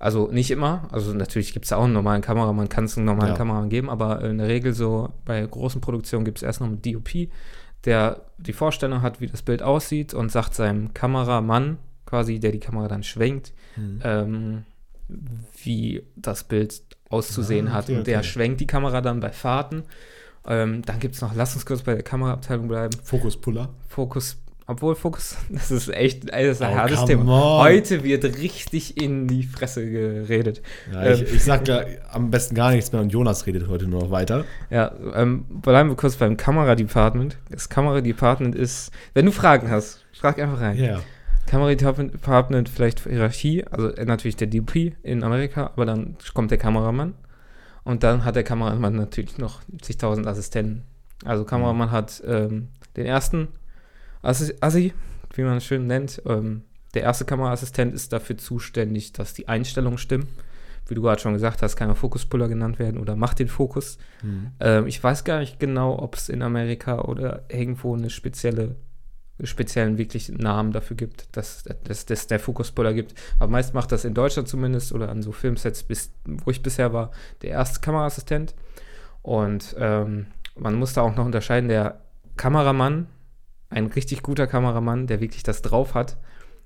Also 0.00 0.26
nicht 0.32 0.50
immer. 0.50 0.88
Also 0.90 1.14
natürlich 1.14 1.52
gibt 1.52 1.64
es 1.66 1.72
auch 1.72 1.84
einen 1.84 1.92
normalen 1.92 2.22
Kameramann, 2.22 2.68
kann 2.68 2.86
es 2.86 2.96
einen 2.96 3.06
normalen 3.06 3.30
Ja. 3.34 3.36
Kameramann 3.38 3.68
geben, 3.68 3.88
aber 3.88 4.20
in 4.24 4.38
der 4.38 4.48
Regel 4.48 4.72
so 4.74 5.10
bei 5.24 5.46
großen 5.46 5.80
Produktionen 5.80 6.24
gibt 6.24 6.38
es 6.38 6.42
erst 6.42 6.60
noch 6.60 6.66
einen 6.66 6.82
DOP, 6.82 7.28
der 7.84 8.22
die 8.38 8.52
Vorstellung 8.52 9.00
hat, 9.02 9.20
wie 9.20 9.28
das 9.28 9.42
Bild 9.42 9.62
aussieht 9.62 10.12
und 10.12 10.32
sagt 10.32 10.56
seinem 10.56 10.92
Kameramann 10.92 11.78
quasi, 12.12 12.38
der 12.38 12.52
die 12.52 12.60
Kamera 12.60 12.88
dann 12.88 13.02
schwenkt, 13.02 13.54
Mhm. 13.76 14.00
ähm, 14.04 14.62
wie 15.64 16.02
das 16.14 16.44
Bild 16.44 16.82
auszusehen 17.08 17.68
Ah, 17.68 17.72
hat. 17.72 17.84
okay, 17.84 17.96
und 17.96 18.06
der 18.06 18.18
okay. 18.18 18.26
schwenkt 18.28 18.60
die 18.60 18.66
Kamera 18.66 19.00
dann 19.00 19.20
bei 19.20 19.30
Fahrten. 19.30 19.84
Ähm, 20.46 20.82
dann 20.84 20.98
gibt 21.00 21.14
es 21.14 21.22
noch, 21.22 21.34
lass 21.34 21.54
uns 21.54 21.64
kurz 21.64 21.80
bei 21.82 21.94
der 21.94 22.02
Kameraabteilung 22.02 22.68
bleiben. 22.68 22.94
Fokuspuller. 23.02 23.70
Fokus, 23.88 24.36
obwohl 24.66 24.94
Fokus, 24.94 25.36
das 25.50 25.70
ist 25.70 25.88
echt 25.88 26.30
das 26.30 26.42
ist 26.58 26.62
ein 26.62 26.74
Oh, 26.74 26.76
hartes 26.80 27.04
Thema. 27.06 27.22
on. 27.60 27.62
Heute 27.64 28.04
wird 28.04 28.24
richtig 28.38 29.00
in 29.02 29.26
die 29.26 29.44
Fresse 29.44 29.88
geredet. 29.90 30.60
Ja, 30.92 31.02
Ähm. 31.04 31.14
ich, 31.14 31.32
ich 31.34 31.44
sag 31.44 31.64
da 31.64 31.82
am 32.10 32.30
besten 32.30 32.54
gar 32.54 32.72
nichts 32.72 32.92
mehr 32.92 33.00
und 33.00 33.10
Jonas 33.10 33.46
redet 33.46 33.68
heute 33.68 33.86
nur 33.86 34.02
noch 34.02 34.10
weiter. 34.10 34.44
Ja, 34.68 34.92
ähm, 35.14 35.44
bleiben 35.48 35.88
wir 35.88 35.96
kurz 35.96 36.16
beim 36.16 36.36
Kameradepartment. 36.36 37.38
Das 37.50 37.70
Kameradepartment 37.70 38.54
ist, 38.54 38.90
wenn 39.14 39.24
du 39.24 39.32
Fragen 39.32 39.70
hast, 39.70 40.04
frag 40.12 40.38
einfach 40.38 40.60
rein. 40.60 40.76
Ja. 40.76 41.00
Kameradepartment 41.52 42.70
vielleicht 42.70 43.00
Hierarchie, 43.00 43.66
also 43.66 43.88
äh, 43.88 44.06
natürlich 44.06 44.36
der 44.36 44.46
DP 44.46 44.96
in 45.02 45.22
Amerika, 45.22 45.66
aber 45.66 45.84
dann 45.84 46.16
kommt 46.32 46.50
der 46.50 46.56
Kameramann 46.56 47.12
und 47.84 48.02
dann 48.02 48.24
hat 48.24 48.36
der 48.36 48.42
Kameramann 48.42 48.96
natürlich 48.96 49.36
noch 49.36 49.60
zigtausend 49.82 50.26
Assistenten. 50.26 50.84
Also 51.26 51.44
Kameramann 51.44 51.90
hat 51.90 52.22
ähm, 52.26 52.68
den 52.96 53.04
ersten 53.04 53.48
Assi, 54.22 54.54
Assi, 54.60 54.94
wie 55.34 55.42
man 55.42 55.58
es 55.58 55.66
schön 55.66 55.86
nennt. 55.86 56.22
Ähm, 56.24 56.62
der 56.94 57.02
erste 57.02 57.26
Kameraassistent 57.26 57.92
ist 57.92 58.14
dafür 58.14 58.38
zuständig, 58.38 59.12
dass 59.12 59.34
die 59.34 59.46
Einstellungen 59.48 59.98
stimmen. 59.98 60.28
Wie 60.88 60.94
du 60.94 61.02
gerade 61.02 61.20
schon 61.20 61.34
gesagt 61.34 61.60
hast, 61.60 61.76
kann 61.76 61.90
er 61.90 61.96
Fokuspuller 61.96 62.48
genannt 62.48 62.78
werden 62.78 62.98
oder 62.98 63.14
macht 63.14 63.40
den 63.40 63.48
Fokus. 63.48 63.98
Mhm. 64.22 64.52
Ähm, 64.58 64.86
ich 64.86 65.04
weiß 65.04 65.24
gar 65.24 65.40
nicht 65.40 65.60
genau, 65.60 65.98
ob 65.98 66.14
es 66.14 66.30
in 66.30 66.40
Amerika 66.40 67.02
oder 67.02 67.44
irgendwo 67.50 67.94
eine 67.94 68.08
spezielle, 68.08 68.76
speziellen 69.42 69.98
wirklich 69.98 70.28
Namen 70.28 70.72
dafür 70.72 70.96
gibt, 70.96 71.36
dass 71.36 71.64
dass 71.64 72.26
der 72.26 72.38
Fokuspuller 72.38 72.94
gibt. 72.94 73.14
Aber 73.38 73.50
meist 73.50 73.74
macht 73.74 73.92
das 73.92 74.04
in 74.04 74.14
Deutschland 74.14 74.48
zumindest 74.48 74.92
oder 74.92 75.08
an 75.08 75.22
so 75.22 75.32
Filmsets, 75.32 75.82
bis, 75.82 76.12
wo 76.24 76.50
ich 76.50 76.62
bisher 76.62 76.92
war, 76.92 77.10
der 77.42 77.50
erste 77.50 77.80
Kameraassistent. 77.80 78.54
Und 79.22 79.74
ähm, 79.78 80.26
man 80.56 80.74
muss 80.74 80.92
da 80.92 81.02
auch 81.02 81.16
noch 81.16 81.24
unterscheiden, 81.24 81.68
der 81.68 82.02
Kameramann, 82.36 83.06
ein 83.70 83.86
richtig 83.86 84.22
guter 84.22 84.46
Kameramann, 84.46 85.06
der 85.06 85.20
wirklich 85.20 85.42
das 85.42 85.62
drauf 85.62 85.94
hat, 85.94 86.18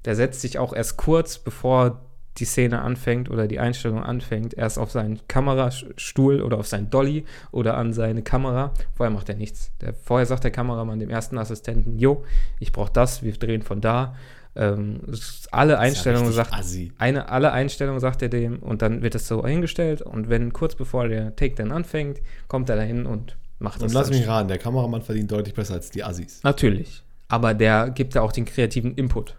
der 0.05 0.17
setzt 0.17 0.41
sich 0.41 0.59
auch 0.59 0.73
erst 0.73 0.97
kurz 0.97 1.39
bevor 1.39 2.06
die 2.39 2.45
Szene 2.45 2.83
anfängt 2.83 3.31
oder 3.31 3.47
die 3.47 3.59
Einstellung 3.59 4.03
anfängt, 4.03 4.55
erst 4.55 4.79
auf 4.79 4.91
seinen 4.91 5.21
Kamerastuhl 5.29 6.43
oder 6.43 6.59
auf 6.59 6.67
seinen 6.67 6.91
Dolly 6.91 7.25
oder 7.53 7.77
an 7.77 7.93
seine 7.93 8.23
Kamera. 8.23 8.73
Vorher 8.95 9.13
macht 9.13 9.29
er 9.29 9.37
nichts. 9.37 9.71
Der, 9.81 9.95
vorher 9.95 10.27
sagt 10.27 10.45
der 10.45 10.51
Kameramann 10.51 10.99
dem 10.99 11.11
ersten 11.11 11.39
Assistenten, 11.39 11.99
jo, 11.99 12.25
ich 12.61 12.73
brauche 12.73 12.93
das, 12.93 13.23
wir 13.23 13.33
drehen 13.33 13.63
von 13.63 13.81
da. 13.81 14.15
Ähm, 14.55 15.01
alle 15.51 15.79
Einstellungen 15.79 16.33
sagt 16.33 16.55
assi. 16.55 16.91
eine, 16.97 17.29
alle 17.29 17.53
Einstellungen 17.53 18.01
sagt 18.01 18.23
er 18.23 18.31
dem 18.31 18.61
und 18.61 18.81
dann 18.81 19.03
wird 19.03 19.15
das 19.15 19.29
so 19.29 19.43
eingestellt 19.43 20.01
und 20.01 20.31
wenn 20.31 20.53
kurz 20.55 20.75
bevor 20.75 21.09
der 21.09 21.37
Take 21.37 21.55
dann 21.57 21.73
anfängt, 21.73 22.23
kommt 22.49 22.71
er 22.71 22.77
dahin 22.77 23.05
und 23.05 23.37
macht 23.59 23.83
Und 23.83 23.89
das. 23.89 23.93
lass 23.93 24.09
dann 24.09 24.19
mich 24.19 24.27
raten, 24.27 24.49
der 24.49 24.59
Kameramann 24.59 25.03
verdient 25.03 25.31
deutlich 25.31 25.55
besser 25.55 25.75
als 25.75 25.91
die 25.91 26.03
Assis. 26.03 26.43
Natürlich. 26.43 27.03
Aber 27.29 27.53
der 27.53 27.91
gibt 27.91 28.15
ja 28.15 28.23
auch 28.23 28.33
den 28.33 28.47
kreativen 28.47 28.95
Input. 28.95 29.35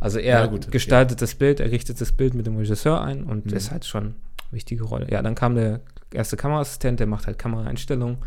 Also 0.00 0.18
er 0.18 0.40
Ja, 0.40 0.46
gut, 0.46 0.70
gestaltet 0.70 1.20
das 1.22 1.34
Bild, 1.34 1.60
er 1.60 1.70
richtet 1.70 2.00
das 2.00 2.12
Bild 2.12 2.34
mit 2.34 2.46
dem 2.46 2.56
Regisseur 2.56 3.00
ein 3.02 3.24
und 3.24 3.46
Mhm. 3.46 3.50
das 3.50 3.64
ist 3.64 3.70
halt 3.70 3.84
schon 3.84 4.02
eine 4.04 4.14
wichtige 4.52 4.84
Rolle. 4.84 5.08
Ja, 5.10 5.22
dann 5.22 5.34
kam 5.34 5.54
der 5.56 5.80
erste 6.12 6.36
Kameraassistent, 6.36 7.00
der 7.00 7.06
macht 7.06 7.26
halt 7.26 7.38
Kameraeinstellungen, 7.38 8.18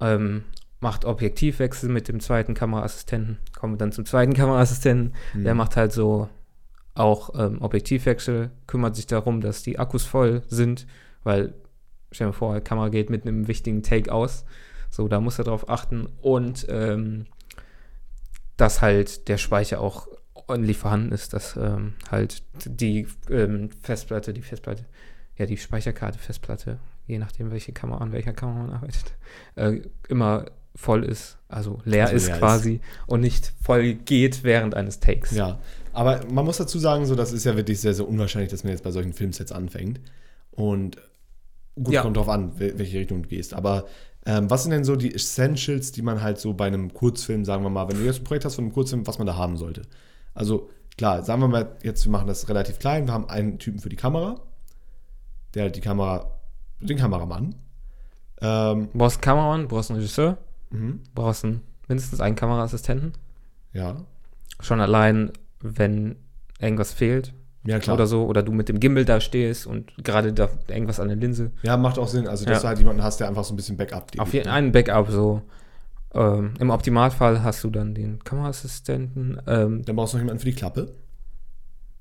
ähm, 0.00 0.44
macht 0.80 1.04
Objektivwechsel 1.04 1.88
mit 1.88 2.08
dem 2.08 2.20
zweiten 2.20 2.54
Kameraassistenten. 2.54 3.38
Kommen 3.58 3.74
wir 3.74 3.78
dann 3.78 3.92
zum 3.92 4.04
zweiten 4.04 4.32
Kameraassistenten, 4.34 5.14
Mhm. 5.34 5.44
der 5.44 5.54
macht 5.54 5.76
halt 5.76 5.92
so 5.92 6.28
auch 6.94 7.30
ähm, 7.38 7.62
Objektivwechsel, 7.62 8.50
kümmert 8.66 8.96
sich 8.96 9.06
darum, 9.06 9.40
dass 9.40 9.62
die 9.62 9.78
Akkus 9.78 10.04
voll 10.04 10.42
sind, 10.48 10.86
weil, 11.24 11.54
stell 12.10 12.26
dir 12.28 12.32
vor, 12.32 12.54
die 12.54 12.60
Kamera 12.60 12.90
geht 12.90 13.10
mit 13.10 13.26
einem 13.26 13.48
wichtigen 13.48 13.82
Take 13.82 14.12
aus. 14.12 14.44
So, 14.90 15.08
da 15.08 15.20
muss 15.20 15.38
er 15.38 15.44
drauf 15.44 15.68
achten. 15.70 16.06
Und 16.20 16.66
ähm, 16.68 17.24
dass 18.58 18.82
halt 18.82 19.28
der 19.28 19.38
Speicher 19.38 19.80
auch 19.80 20.06
ordentlich 20.46 20.78
vorhanden 20.78 21.12
ist, 21.12 21.32
dass 21.32 21.56
ähm, 21.56 21.94
halt 22.10 22.42
die 22.64 23.06
ähm, 23.30 23.70
Festplatte, 23.82 24.32
die 24.32 24.42
Festplatte, 24.42 24.84
ja, 25.36 25.46
die 25.46 25.56
Speicherkarte, 25.56 26.18
Festplatte, 26.18 26.78
je 27.06 27.18
nachdem, 27.18 27.50
welche 27.50 27.72
Kamera, 27.72 27.98
an 28.02 28.12
welcher 28.12 28.32
Kamera 28.32 28.58
man 28.66 28.70
arbeitet, 28.70 29.14
äh, 29.56 29.80
immer 30.08 30.46
voll 30.74 31.04
ist, 31.04 31.38
also 31.48 31.80
leer 31.84 32.04
Also 32.04 32.16
ist 32.16 32.26
leer 32.26 32.34
ist. 32.36 32.38
quasi 32.40 32.80
und 33.06 33.20
nicht 33.20 33.52
voll 33.62 33.94
geht 33.94 34.42
während 34.44 34.74
eines 34.74 35.00
Takes. 35.00 35.32
Ja, 35.32 35.58
aber 35.92 36.24
man 36.32 36.44
muss 36.44 36.56
dazu 36.58 36.78
sagen, 36.78 37.04
so, 37.06 37.14
das 37.14 37.32
ist 37.32 37.44
ja 37.44 37.56
wirklich 37.56 37.80
sehr, 37.80 37.92
sehr 37.94 38.08
unwahrscheinlich, 38.08 38.50
dass 38.50 38.64
man 38.64 38.72
jetzt 38.72 38.82
bei 38.84 38.90
solchen 38.90 39.12
Filmsets 39.12 39.52
anfängt. 39.52 40.00
Und 40.50 40.96
gut, 41.74 41.92
Ja. 41.94 42.02
kommt 42.02 42.16
drauf 42.16 42.28
an, 42.28 42.52
wel- 42.58 42.78
welche 42.78 42.98
Richtung 42.98 43.22
du 43.22 43.28
gehst. 43.28 43.52
Aber 43.54 43.86
ähm, 44.24 44.48
was 44.48 44.62
sind 44.62 44.70
denn 44.72 44.84
so 44.84 44.96
die 44.96 45.14
Essentials, 45.14 45.92
die 45.92 46.00
man 46.02 46.22
halt 46.22 46.38
so 46.38 46.54
bei 46.54 46.66
einem 46.68 46.92
Kurzfilm, 46.94 47.44
sagen 47.44 47.62
wir 47.64 47.70
mal, 47.70 47.88
wenn 47.88 47.96
du 47.98 48.04
jetzt 48.04 48.20
ein 48.20 48.24
Projekt 48.24 48.44
hast 48.44 48.54
von 48.54 48.64
einem 48.64 48.72
Kurzfilm, 48.72 49.06
was 49.06 49.18
man 49.18 49.26
da 49.26 49.36
haben 49.36 49.56
sollte? 49.56 49.82
Also, 50.34 50.70
klar, 50.96 51.22
sagen 51.22 51.40
wir 51.42 51.48
mal, 51.48 51.76
jetzt, 51.82 52.04
wir 52.04 52.12
machen 52.12 52.26
das 52.26 52.48
relativ 52.48 52.78
klein, 52.78 53.06
wir 53.06 53.12
haben 53.14 53.28
einen 53.28 53.58
Typen 53.58 53.80
für 53.80 53.88
die 53.88 53.96
Kamera, 53.96 54.40
der 55.54 55.64
halt 55.64 55.76
die 55.76 55.80
Kamera, 55.80 56.30
den 56.80 56.96
Kameramann. 56.98 57.54
Ähm, 58.40 58.88
Du 58.92 58.98
brauchst 58.98 59.16
einen 59.16 59.22
Kameramann, 59.22 59.62
du 59.62 59.68
brauchst 59.68 59.90
einen 59.90 59.98
Regisseur, 60.00 60.38
mhm, 60.70 61.00
brauchst 61.14 61.44
einen, 61.44 61.60
mindestens 61.88 62.20
einen 62.20 62.36
Kameraassistenten. 62.36 63.12
ja, 63.72 63.96
Schon 64.60 64.80
allein, 64.80 65.32
wenn 65.60 66.16
irgendwas 66.60 66.92
fehlt 66.92 67.34
ja 67.64 67.78
klar. 67.80 67.94
oder 67.94 68.06
so, 68.06 68.26
oder 68.26 68.42
du 68.44 68.52
mit 68.52 68.68
dem 68.68 68.78
Gimbal 68.80 69.04
da 69.04 69.20
stehst 69.20 69.66
und 69.66 69.92
gerade 70.04 70.32
da 70.32 70.48
irgendwas 70.68 71.00
an 71.00 71.08
der 71.08 71.16
Linse. 71.16 71.50
Ja, 71.62 71.76
macht 71.76 71.98
auch 71.98 72.06
Sinn. 72.08 72.26
Also, 72.28 72.44
dass 72.44 72.56
Ja. 72.58 72.60
du 72.62 72.68
halt 72.68 72.78
jemanden 72.78 73.02
hast, 73.02 73.18
der 73.20 73.28
einfach 73.28 73.42
so 73.44 73.52
ein 73.54 73.56
bisschen 73.56 73.76
Backup 73.76 74.10
gibt. 74.12 74.20
Auf 74.22 74.32
jeden 74.34 74.48
einen 74.48 74.70
Backup 74.72 75.10
so. 75.10 75.42
Ähm, 76.14 76.54
Im 76.60 76.70
Optimalfall 76.70 77.42
hast 77.42 77.64
du 77.64 77.70
dann 77.70 77.94
den 77.94 78.22
Kameraassistenten. 78.22 79.40
Ähm, 79.46 79.82
Dann 79.84 79.96
brauchst 79.96 80.12
du 80.12 80.18
noch 80.18 80.22
jemanden 80.24 80.40
für 80.40 80.46
die 80.50 80.54
Klappe. 80.54 80.92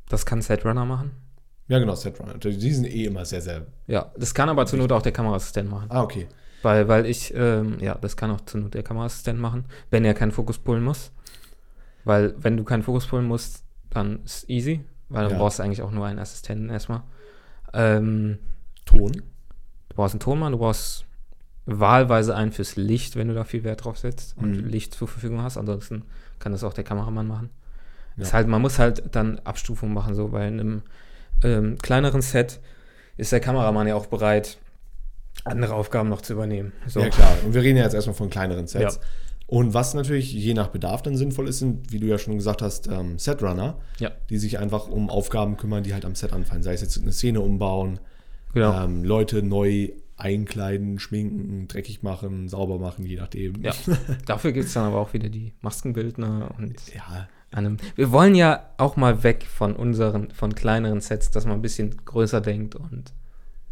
das 0.09 0.25
kann 0.25 0.41
Setrunner 0.41 0.83
machen. 0.85 1.11
Ja, 1.69 1.79
genau, 1.79 1.95
Setrunner. 1.95 2.33
Die 2.37 2.71
sind 2.73 2.85
eh 2.87 3.05
immer 3.05 3.23
sehr, 3.23 3.39
sehr. 3.41 3.65
Ja, 3.87 4.11
das 4.17 4.33
kann 4.33 4.49
aber 4.49 4.65
zur 4.65 4.79
Not 4.79 4.91
auch 4.91 5.01
der 5.01 5.13
Kameraassistent 5.13 5.69
machen. 5.69 5.85
Ah, 5.89 6.01
okay. 6.03 6.27
Weil, 6.63 6.87
weil 6.89 7.05
ich, 7.05 7.33
ähm, 7.33 7.77
ja, 7.79 7.95
das 7.95 8.17
kann 8.17 8.29
auch 8.31 8.41
zur 8.41 8.59
Not 8.59 8.73
der 8.73 8.83
Kameraassistent 8.83 9.39
machen, 9.39 9.65
wenn 9.89 10.03
er 10.03 10.13
keinen 10.13 10.33
Fokus 10.33 10.57
pullen 10.59 10.83
muss. 10.83 11.11
Weil, 12.03 12.33
wenn 12.37 12.57
du 12.57 12.63
keinen 12.65 12.83
Fokus 12.83 13.07
pullen 13.07 13.25
musst, 13.25 13.63
dann 13.89 14.21
ist 14.25 14.49
easy, 14.49 14.81
weil 15.07 15.23
dann 15.23 15.31
Ja. 15.33 15.37
brauchst 15.37 15.59
du 15.59 15.63
eigentlich 15.63 15.81
auch 15.81 15.91
nur 15.91 16.05
einen 16.05 16.19
Assistenten 16.19 16.69
erstmal. 16.69 17.03
Ähm, 17.73 18.39
Ton. 18.85 19.11
du 19.13 19.95
brauchst 19.95 20.13
einen 20.15 20.19
Tonmann, 20.19 20.51
du 20.51 20.57
brauchst 20.57 21.05
wahlweise 21.79 22.35
einen 22.35 22.51
fürs 22.51 22.75
Licht, 22.75 23.15
wenn 23.15 23.27
du 23.27 23.33
da 23.33 23.43
viel 23.43 23.63
Wert 23.63 23.83
drauf 23.85 23.97
setzt 23.97 24.35
und 24.37 24.51
Mhm. 24.63 24.67
Licht 24.67 24.93
zur 24.93 25.07
Verfügung 25.07 25.41
hast. 25.41 25.57
Ansonsten 25.57 26.03
kann 26.39 26.51
das 26.51 26.63
auch 26.63 26.73
der 26.73 26.83
Kameramann 26.83 27.27
machen. 27.27 27.49
Ja. 28.17 28.23
Ist 28.23 28.33
halt, 28.33 28.47
man 28.47 28.61
muss 28.61 28.77
halt 28.79 29.03
dann 29.15 29.39
Abstufungen 29.39 29.93
machen, 29.93 30.15
so 30.15 30.27
bei 30.29 30.45
einem 30.47 30.81
ähm, 31.43 31.77
kleineren 31.81 32.21
Set 32.21 32.59
ist 33.17 33.31
der 33.31 33.39
Kameramann 33.39 33.87
ja 33.87 33.95
auch 33.95 34.05
bereit, 34.07 34.57
andere 35.45 35.73
Aufgaben 35.73 36.09
noch 36.09 36.21
zu 36.21 36.33
übernehmen. 36.33 36.73
So. 36.87 36.99
Ja, 36.99 37.09
klar. 37.09 37.35
Und 37.45 37.53
wir 37.53 37.61
reden 37.61 37.77
ja 37.77 37.83
jetzt 37.83 37.93
erstmal 37.93 38.15
von 38.15 38.29
kleineren 38.29 38.67
Sets. 38.67 38.95
Ja. 38.95 39.01
Und 39.47 39.73
was 39.73 39.93
natürlich 39.93 40.31
je 40.31 40.53
nach 40.53 40.67
Bedarf 40.69 41.01
dann 41.01 41.17
sinnvoll 41.17 41.47
ist, 41.47 41.59
sind, 41.59 41.91
wie 41.91 41.99
du 41.99 42.07
ja 42.07 42.17
schon 42.17 42.35
gesagt 42.37 42.61
hast, 42.61 42.87
ähm, 42.87 43.17
Setrunner, 43.19 43.79
Ja. 43.99 44.11
die 44.29 44.37
sich 44.37 44.59
einfach 44.59 44.87
um 44.87 45.09
Aufgaben 45.09 45.57
kümmern, 45.57 45.83
die 45.83 45.93
halt 45.93 46.05
am 46.05 46.15
Set 46.15 46.31
anfallen. 46.33 46.63
Sei 46.63 46.73
es 46.73 46.81
jetzt 46.81 47.01
eine 47.01 47.11
Szene 47.11 47.41
umbauen, 47.41 47.99
Genau. 48.53 48.83
ähm, 48.83 49.03
Leute 49.03 49.41
neu 49.43 49.89
einkleiden, 50.21 50.99
schminken, 50.99 51.67
dreckig 51.67 52.03
machen, 52.03 52.47
sauber 52.47 52.77
machen, 52.77 53.05
je 53.05 53.17
nachdem. 53.17 53.61
Ja. 53.63 53.73
Dafür 54.25 54.51
gibt 54.51 54.67
es 54.67 54.73
dann 54.73 54.85
aber 54.85 54.99
auch 54.99 55.13
wieder 55.13 55.29
die 55.29 55.53
Maskenbildner 55.61 56.51
und 56.57 56.75
ja. 56.93 57.27
einem. 57.49 57.77
Wir 57.95 58.11
wollen 58.11 58.35
ja 58.35 58.69
auch 58.77 58.95
mal 58.95 59.23
weg 59.23 59.45
von 59.45 59.75
unseren, 59.75 60.29
von 60.31 60.53
kleineren 60.53 61.01
Sets, 61.01 61.31
dass 61.31 61.45
man 61.45 61.55
ein 61.55 61.61
bisschen 61.61 62.05
größer 62.05 62.39
denkt 62.39 62.75
und. 62.75 63.13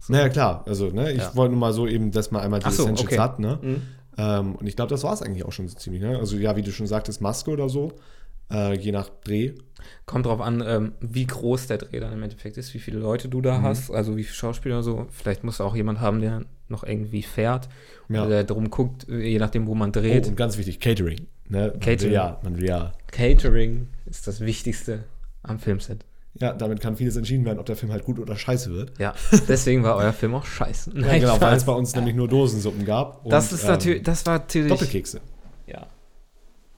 Naja, 0.08 0.30
klar. 0.30 0.64
Also, 0.66 0.88
ne, 0.88 1.12
ich 1.12 1.20
Ja. 1.20 1.36
wollte 1.36 1.52
nur 1.52 1.60
mal 1.60 1.74
so 1.74 1.86
eben, 1.86 2.10
dass 2.10 2.32
man 2.32 2.42
einmal 2.42 2.62
die 2.62 2.72
so, 2.72 2.84
Essentials 2.84 3.14
okay. 3.14 3.20
hat, 3.20 3.40
ne? 3.40 3.60
Mhm. 3.62 3.82
Ähm, 4.18 4.56
und 4.56 4.66
ich 4.66 4.76
glaube, 4.76 4.90
das 4.90 5.04
war 5.04 5.14
es 5.14 5.22
eigentlich 5.22 5.46
auch 5.46 5.52
schon 5.52 5.68
so 5.68 5.78
ziemlich. 5.78 6.02
Ne? 6.02 6.18
Also 6.18 6.36
ja, 6.38 6.56
wie 6.56 6.64
du 6.64 6.72
schon 6.72 6.88
sagtest, 6.88 7.22
Maske 7.22 7.52
oder 7.52 7.70
so, 7.70 7.94
äh, 8.52 8.78
je 8.78 8.92
nach 8.92 9.10
Dreh. 9.24 9.54
Kommt 10.06 10.26
drauf 10.26 10.42
an, 10.42 10.62
ähm, 10.66 10.92
wie 11.00 11.26
groß 11.26 11.68
der 11.68 11.78
Dreh 11.78 12.00
dann 12.00 12.12
im 12.14 12.22
Endeffekt 12.24 12.58
ist, 12.58 12.74
wie 12.74 12.80
viele 12.80 13.00
Leute 13.00 13.30
du 13.30 13.42
da 13.42 13.60
Mhm. 13.60 13.64
hast, 13.64 13.92
also 13.92 14.18
wie 14.18 14.24
viele 14.24 14.36
Schauspieler 14.36 14.84
so. 14.84 15.08
Vielleicht 15.10 15.44
musst 15.44 15.60
du 15.60 15.64
auch 15.64 15.76
jemand 15.76 16.00
haben, 16.02 16.20
der 16.20 16.42
noch 16.68 16.84
irgendwie 16.84 17.24
fährt 17.24 17.70
Ja. 18.10 18.22
oder 18.22 18.30
der 18.32 18.44
drum 18.44 18.70
guckt, 18.70 19.08
je 19.10 19.40
nachdem, 19.40 19.68
wo 19.68 19.76
man 19.76 19.90
Oh, 19.90 19.94
dreht. 19.94 20.28
und 20.28 20.36
ganz 20.36 20.58
wichtig, 20.58 20.80
Catering. 20.80 21.28
Ne? 21.48 21.70
Man 21.72 21.80
Catering. 21.80 22.00
Will 22.10 22.12
ja, 22.12 22.40
man 22.44 22.58
will 22.58 22.68
ja. 22.68 22.92
Catering 23.12 23.88
ist 24.06 24.28
das 24.28 24.42
Wichtigste 24.42 25.06
am 25.44 25.58
Filmset. 25.60 26.06
Ja, 26.36 26.54
damit 26.54 26.80
kann 26.80 26.96
vieles 26.96 27.16
entschieden 27.16 27.44
werden, 27.46 27.58
ob 27.60 27.66
der 27.66 27.76
Film 27.76 27.92
halt 27.92 28.04
gut 28.06 28.20
oder 28.20 28.36
scheiße 28.36 28.72
wird. 28.72 28.98
Ja, 29.00 29.16
deswegen 29.48 29.82
war 29.84 29.96
euer 29.96 30.14
Film 30.14 30.36
auch 30.36 30.46
scheiße. 30.46 30.92
Ja, 30.96 31.18
genau, 31.18 31.42
weil 31.42 31.56
es 31.58 31.64
bei 31.64 31.74
uns 31.74 31.96
nämlich 31.96 32.16
nur 32.16 32.28
Dosensuppen 32.28 32.86
gab. 32.86 33.26
und, 33.26 33.32
das 33.32 33.52
ist 33.52 33.64
ähm, 33.64 33.70
natürlich, 33.72 34.04
das 34.04 34.26
war 34.26 34.38
natürlich. 34.40 34.70
Doppelkekse. 34.70 35.22
Ja, 35.66 35.88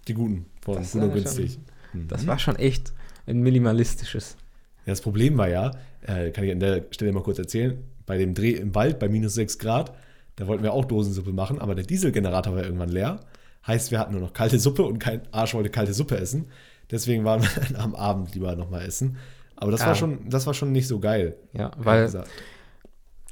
Die 0.08 0.14
guten 0.14 0.46
von 0.62 0.76
Das 0.76 0.92
Gut 0.92 1.02
war 1.02 1.08
schon- 1.10 1.14
günstig. 1.16 1.60
das 2.08 2.24
Mhm. 2.24 2.28
war 2.28 2.40
schon 2.40 2.56
echt 2.56 2.94
ein 3.28 3.42
minimalistisches. 3.42 4.38
Ja, 4.86 4.94
das 4.94 5.02
Problem 5.02 5.38
war 5.38 5.48
ja, 5.50 5.72
äh, 6.02 6.32
kann 6.32 6.44
ich 6.44 6.52
an 6.52 6.60
der 6.60 6.86
Stelle 6.92 7.12
mal 7.12 7.24
kurz 7.24 7.38
erzählen, 7.40 7.84
bei 8.06 8.18
dem 8.18 8.34
Dreh 8.34 8.52
im 8.52 8.74
Wald 8.76 9.00
bei 9.00 9.10
minus 9.10 9.36
6 9.36 9.58
Grad, 9.60 9.94
da 10.38 10.48
wollten 10.48 10.64
wir 10.64 10.74
auch 10.74 10.86
Dosensuppe 10.86 11.32
machen, 11.34 11.60
aber 11.60 11.76
der 11.76 11.86
Dieselgenerator 11.86 12.56
war 12.56 12.64
irgendwann 12.64 12.90
leer. 12.90 13.20
Heißt, 13.68 13.92
wir 13.92 14.00
hatten 14.00 14.14
nur 14.14 14.22
noch 14.22 14.34
kalte 14.34 14.58
Suppe 14.58 14.84
und 14.84 14.98
kein 14.98 15.22
Arsch 15.32 15.54
wollte 15.54 15.70
kalte 15.70 15.94
Suppe 15.94 16.18
essen. 16.18 16.46
Deswegen 16.90 17.24
waren 17.26 17.44
wir 17.44 17.50
dann 17.72 17.76
am 17.76 17.96
Abend 17.96 18.34
lieber 18.34 18.56
nochmal 18.56 18.82
essen. 18.86 19.18
Aber 19.56 19.70
das 19.72 19.82
Ja. 19.82 19.88
war 19.88 19.96
schon, 19.96 20.28
das 20.30 20.48
war 20.48 20.56
schon 20.56 20.72
nicht 20.72 20.88
so 20.88 21.00
geil. 21.00 21.36
Ja, 21.54 21.72
weil 21.78 22.06
gesagt. 22.06 22.30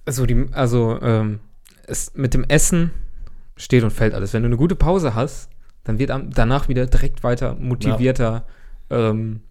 also 0.05 0.25
die, 0.27 0.45
also 0.51 1.00
ähm, 1.01 1.39
es 1.88 2.13
mit 2.13 2.36
dem 2.36 2.43
Essen 2.43 2.91
steht 3.57 3.83
und 3.83 3.89
fällt 3.91 4.13
alles. 4.13 4.33
Wenn 4.33 4.43
du 4.43 4.48
eine 4.48 4.57
gute 4.57 4.75
Pause 4.75 5.15
hast, 5.15 5.50
dann 5.89 5.98
wird 5.98 6.12
danach 6.38 6.69
wieder 6.69 6.86
direkt 6.86 7.24
weiter 7.24 7.55
motivierter 7.55 8.46
ähm, 8.91 9.41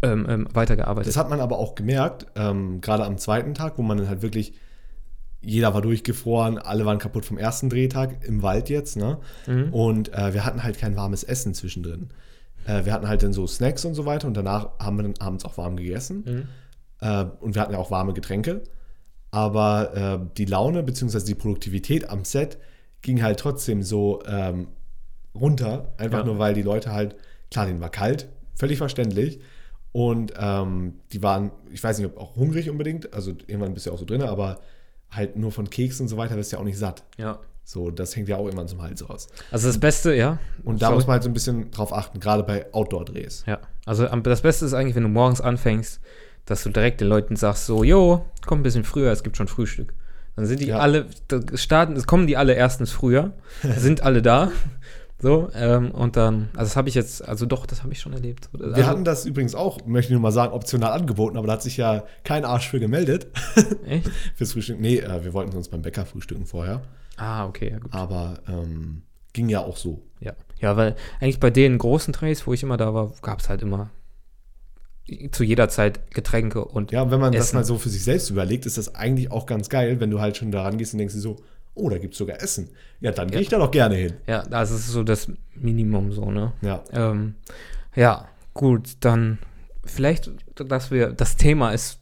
ähm, 0.00 0.26
ähm, 0.28 0.48
weitergearbeitet. 0.52 1.08
Das 1.08 1.16
hat 1.16 1.28
man 1.28 1.40
aber 1.40 1.58
auch 1.58 1.74
gemerkt, 1.74 2.26
ähm, 2.36 2.80
gerade 2.80 3.04
am 3.04 3.18
zweiten 3.18 3.54
Tag, 3.54 3.78
wo 3.78 3.82
man 3.82 3.98
dann 3.98 4.08
halt 4.08 4.22
wirklich, 4.22 4.54
jeder 5.40 5.74
war 5.74 5.82
durchgefroren, 5.82 6.58
alle 6.58 6.86
waren 6.86 6.98
kaputt 6.98 7.24
vom 7.24 7.36
ersten 7.36 7.68
Drehtag 7.68 8.24
im 8.24 8.42
Wald 8.42 8.68
jetzt, 8.68 8.96
ne? 8.96 9.18
Mhm. 9.48 9.74
Und 9.74 10.14
äh, 10.14 10.32
wir 10.32 10.44
hatten 10.44 10.62
halt 10.62 10.78
kein 10.78 10.96
warmes 10.96 11.24
Essen 11.24 11.52
zwischendrin. 11.52 12.10
Äh, 12.64 12.84
wir 12.84 12.92
hatten 12.92 13.08
halt 13.08 13.24
dann 13.24 13.32
so 13.32 13.48
Snacks 13.48 13.84
und 13.84 13.94
so 13.94 14.06
weiter 14.06 14.28
und 14.28 14.36
danach 14.36 14.78
haben 14.78 14.96
wir 14.98 15.02
dann 15.02 15.14
abends 15.18 15.44
auch 15.44 15.58
warm 15.58 15.76
gegessen. 15.76 16.24
Mhm. 16.24 16.48
Äh, 17.00 17.24
und 17.40 17.56
wir 17.56 17.62
hatten 17.62 17.72
ja 17.72 17.78
auch 17.78 17.90
warme 17.90 18.12
Getränke. 18.12 18.62
Aber 19.32 19.96
äh, 19.96 20.26
die 20.36 20.44
Laune 20.44 20.84
bzw. 20.84 21.24
die 21.24 21.34
Produktivität 21.34 22.08
am 22.08 22.24
Set 22.24 22.58
ging 23.00 23.20
halt 23.20 23.40
trotzdem 23.40 23.82
so 23.82 24.22
ähm, 24.26 24.68
runter, 25.34 25.92
einfach 25.98 26.18
Ja. 26.20 26.24
nur 26.24 26.38
weil 26.38 26.54
die 26.54 26.62
Leute 26.62 26.92
halt, 26.92 27.16
klar, 27.50 27.66
denen 27.66 27.80
war 27.80 27.90
kalt, 27.90 28.28
völlig 28.54 28.78
verständlich. 28.78 29.40
Und 29.92 30.32
ähm, 30.38 30.94
die 31.12 31.22
waren, 31.22 31.50
ich 31.70 31.82
weiß 31.84 31.98
nicht, 31.98 32.06
ob 32.06 32.16
auch 32.18 32.36
hungrig 32.36 32.70
unbedingt, 32.70 33.12
also 33.12 33.32
irgendwann 33.46 33.74
bist 33.74 33.84
du 33.86 33.90
ja 33.90 33.94
auch 33.94 33.98
so 34.00 34.06
drin, 34.06 34.22
aber 34.22 34.60
halt 35.10 35.36
nur 35.36 35.52
von 35.52 35.68
Keksen 35.68 36.04
und 36.04 36.08
so 36.08 36.16
weiter 36.16 36.36
wirst 36.36 36.50
du 36.52 36.56
ja 36.56 36.60
auch 36.60 36.64
nicht 36.66 36.78
satt. 36.78 37.02
Ja. 37.18 37.38
So, 37.64 37.90
das 37.90 38.16
hängt 38.16 38.28
ja 38.28 38.36
auch 38.38 38.44
irgendwann 38.46 38.68
zum 38.68 38.82
Hals 38.82 39.08
raus. 39.08 39.28
Also 39.50 39.68
das 39.68 39.78
Beste, 39.78 40.14
ja. 40.14 40.38
Und 40.64 40.80
da 40.82 40.86
Sorry. 40.86 40.96
muss 40.96 41.06
man 41.06 41.12
halt 41.14 41.22
so 41.22 41.28
ein 41.28 41.34
bisschen 41.34 41.70
drauf 41.70 41.92
achten, 41.92 42.18
gerade 42.20 42.42
bei 42.42 42.72
Outdoor-Drehs. 42.72 43.44
Ja, 43.46 43.58
also 43.84 44.06
das 44.06 44.40
Beste 44.40 44.64
ist 44.64 44.72
eigentlich, 44.74 44.96
wenn 44.96 45.02
du 45.04 45.08
morgens 45.10 45.40
anfängst, 45.40 46.00
dass 46.46 46.62
du 46.64 46.70
direkt 46.70 47.00
den 47.00 47.08
Leuten 47.08 47.36
sagst, 47.36 47.66
so, 47.66 47.84
jo, 47.84 48.24
komm 48.46 48.60
ein 48.60 48.62
bisschen 48.64 48.84
früher, 48.84 49.12
es 49.12 49.22
gibt 49.22 49.36
schon 49.36 49.46
Frühstück. 49.46 49.94
Dann 50.34 50.46
sind 50.46 50.60
die 50.60 50.66
Ja. 50.68 50.78
alle, 50.78 51.06
starten, 51.54 51.94
es 51.94 52.06
kommen 52.06 52.26
die 52.26 52.36
alle 52.38 52.54
erstens 52.54 52.90
früher, 52.90 53.32
sind 53.76 54.02
alle 54.02 54.22
da. 54.22 54.50
So, 55.22 55.48
ähm, 55.54 55.92
und 55.92 56.16
dann, 56.16 56.48
also 56.54 56.64
das 56.64 56.76
habe 56.76 56.88
ich 56.88 56.96
jetzt, 56.96 57.26
also 57.26 57.46
doch, 57.46 57.64
das 57.64 57.84
habe 57.84 57.92
ich 57.92 58.00
schon 58.00 58.12
erlebt. 58.12 58.50
Also, 58.52 58.74
Wir 58.76 58.86
hatten 58.88 59.04
das 59.04 59.24
übrigens 59.24 59.54
auch, 59.54 59.78
möchte 59.86 60.08
ich 60.08 60.14
nur 60.14 60.20
mal 60.20 60.32
sagen, 60.32 60.52
optional 60.52 60.92
angeboten, 60.92 61.36
aber 61.36 61.46
da 61.46 61.52
hat 61.54 61.62
sich 61.62 61.76
ja 61.76 62.02
kein 62.24 62.44
Arsch 62.44 62.68
für 62.68 62.80
gemeldet 62.80 63.28
echt? 63.86 64.10
fürs 64.34 64.52
Frühstück. 64.52 64.80
Nee, 64.80 64.96
äh, 64.98 65.22
wir 65.24 65.32
wollten 65.32 65.56
uns 65.56 65.68
beim 65.68 65.80
Bäcker 65.82 66.04
frühstücken 66.06 66.44
vorher, 66.44 66.82
Ah, 67.16 67.46
okay, 67.46 67.70
ja 67.70 67.78
gut. 67.78 67.94
aber 67.94 68.40
ähm, 68.48 69.02
ging 69.32 69.48
ja 69.48 69.60
auch 69.60 69.76
so. 69.76 70.02
Ja. 70.18 70.32
ja, 70.58 70.76
weil 70.76 70.96
eigentlich 71.20 71.38
bei 71.40 71.50
den 71.50 71.78
großen 71.78 72.12
Drehs, 72.12 72.44
wo 72.46 72.52
ich 72.52 72.64
immer 72.64 72.76
da 72.76 72.92
war, 72.92 73.12
gab 73.22 73.38
es 73.38 73.48
halt 73.48 73.62
immer 73.62 73.90
zu 75.32 75.42
jeder 75.44 75.68
Zeit 75.68 76.10
Getränke 76.12 76.64
und 76.64 76.90
Ja, 76.92 77.02
und 77.02 77.10
wenn 77.10 77.20
man 77.20 77.32
das 77.32 77.46
Essen. 77.46 77.56
mal 77.56 77.64
so 77.64 77.76
für 77.78 77.88
sich 77.90 78.02
selbst 78.04 78.30
überlegt, 78.30 78.66
ist 78.66 78.78
das 78.78 78.94
eigentlich 78.94 79.30
auch 79.30 79.46
ganz 79.46 79.68
geil, 79.68 80.00
wenn 80.00 80.10
du 80.10 80.20
halt 80.20 80.36
schon 80.36 80.50
daran 80.52 80.78
gehst 80.78 80.94
und 80.94 80.98
denkst 80.98 81.14
dir 81.14 81.20
so, 81.20 81.36
oh, 81.74 81.88
da 81.88 81.98
gibt 81.98 82.14
es 82.14 82.18
sogar 82.18 82.42
Essen. 82.42 82.70
Ja, 83.00 83.10
dann 83.12 83.28
gehe 83.28 83.36
Ja. 83.36 83.42
ich 83.42 83.48
da 83.48 83.58
doch 83.58 83.70
gerne 83.70 83.94
hin. 83.96 84.12
ja, 84.26 84.42
das 84.42 84.70
ist 84.70 84.88
so 84.88 85.02
das 85.02 85.28
Minimum 85.54 86.12
so, 86.12 86.30
ne? 86.30 86.52
Ja. 86.62 86.82
Ähm, 86.92 87.34
ja, 87.94 88.28
gut, 88.54 88.90
dann 89.00 89.38
vielleicht, 89.84 90.30
dass 90.54 90.90
wir, 90.90 91.08
das 91.12 91.36
Thema 91.36 91.72
ist, 91.72 91.98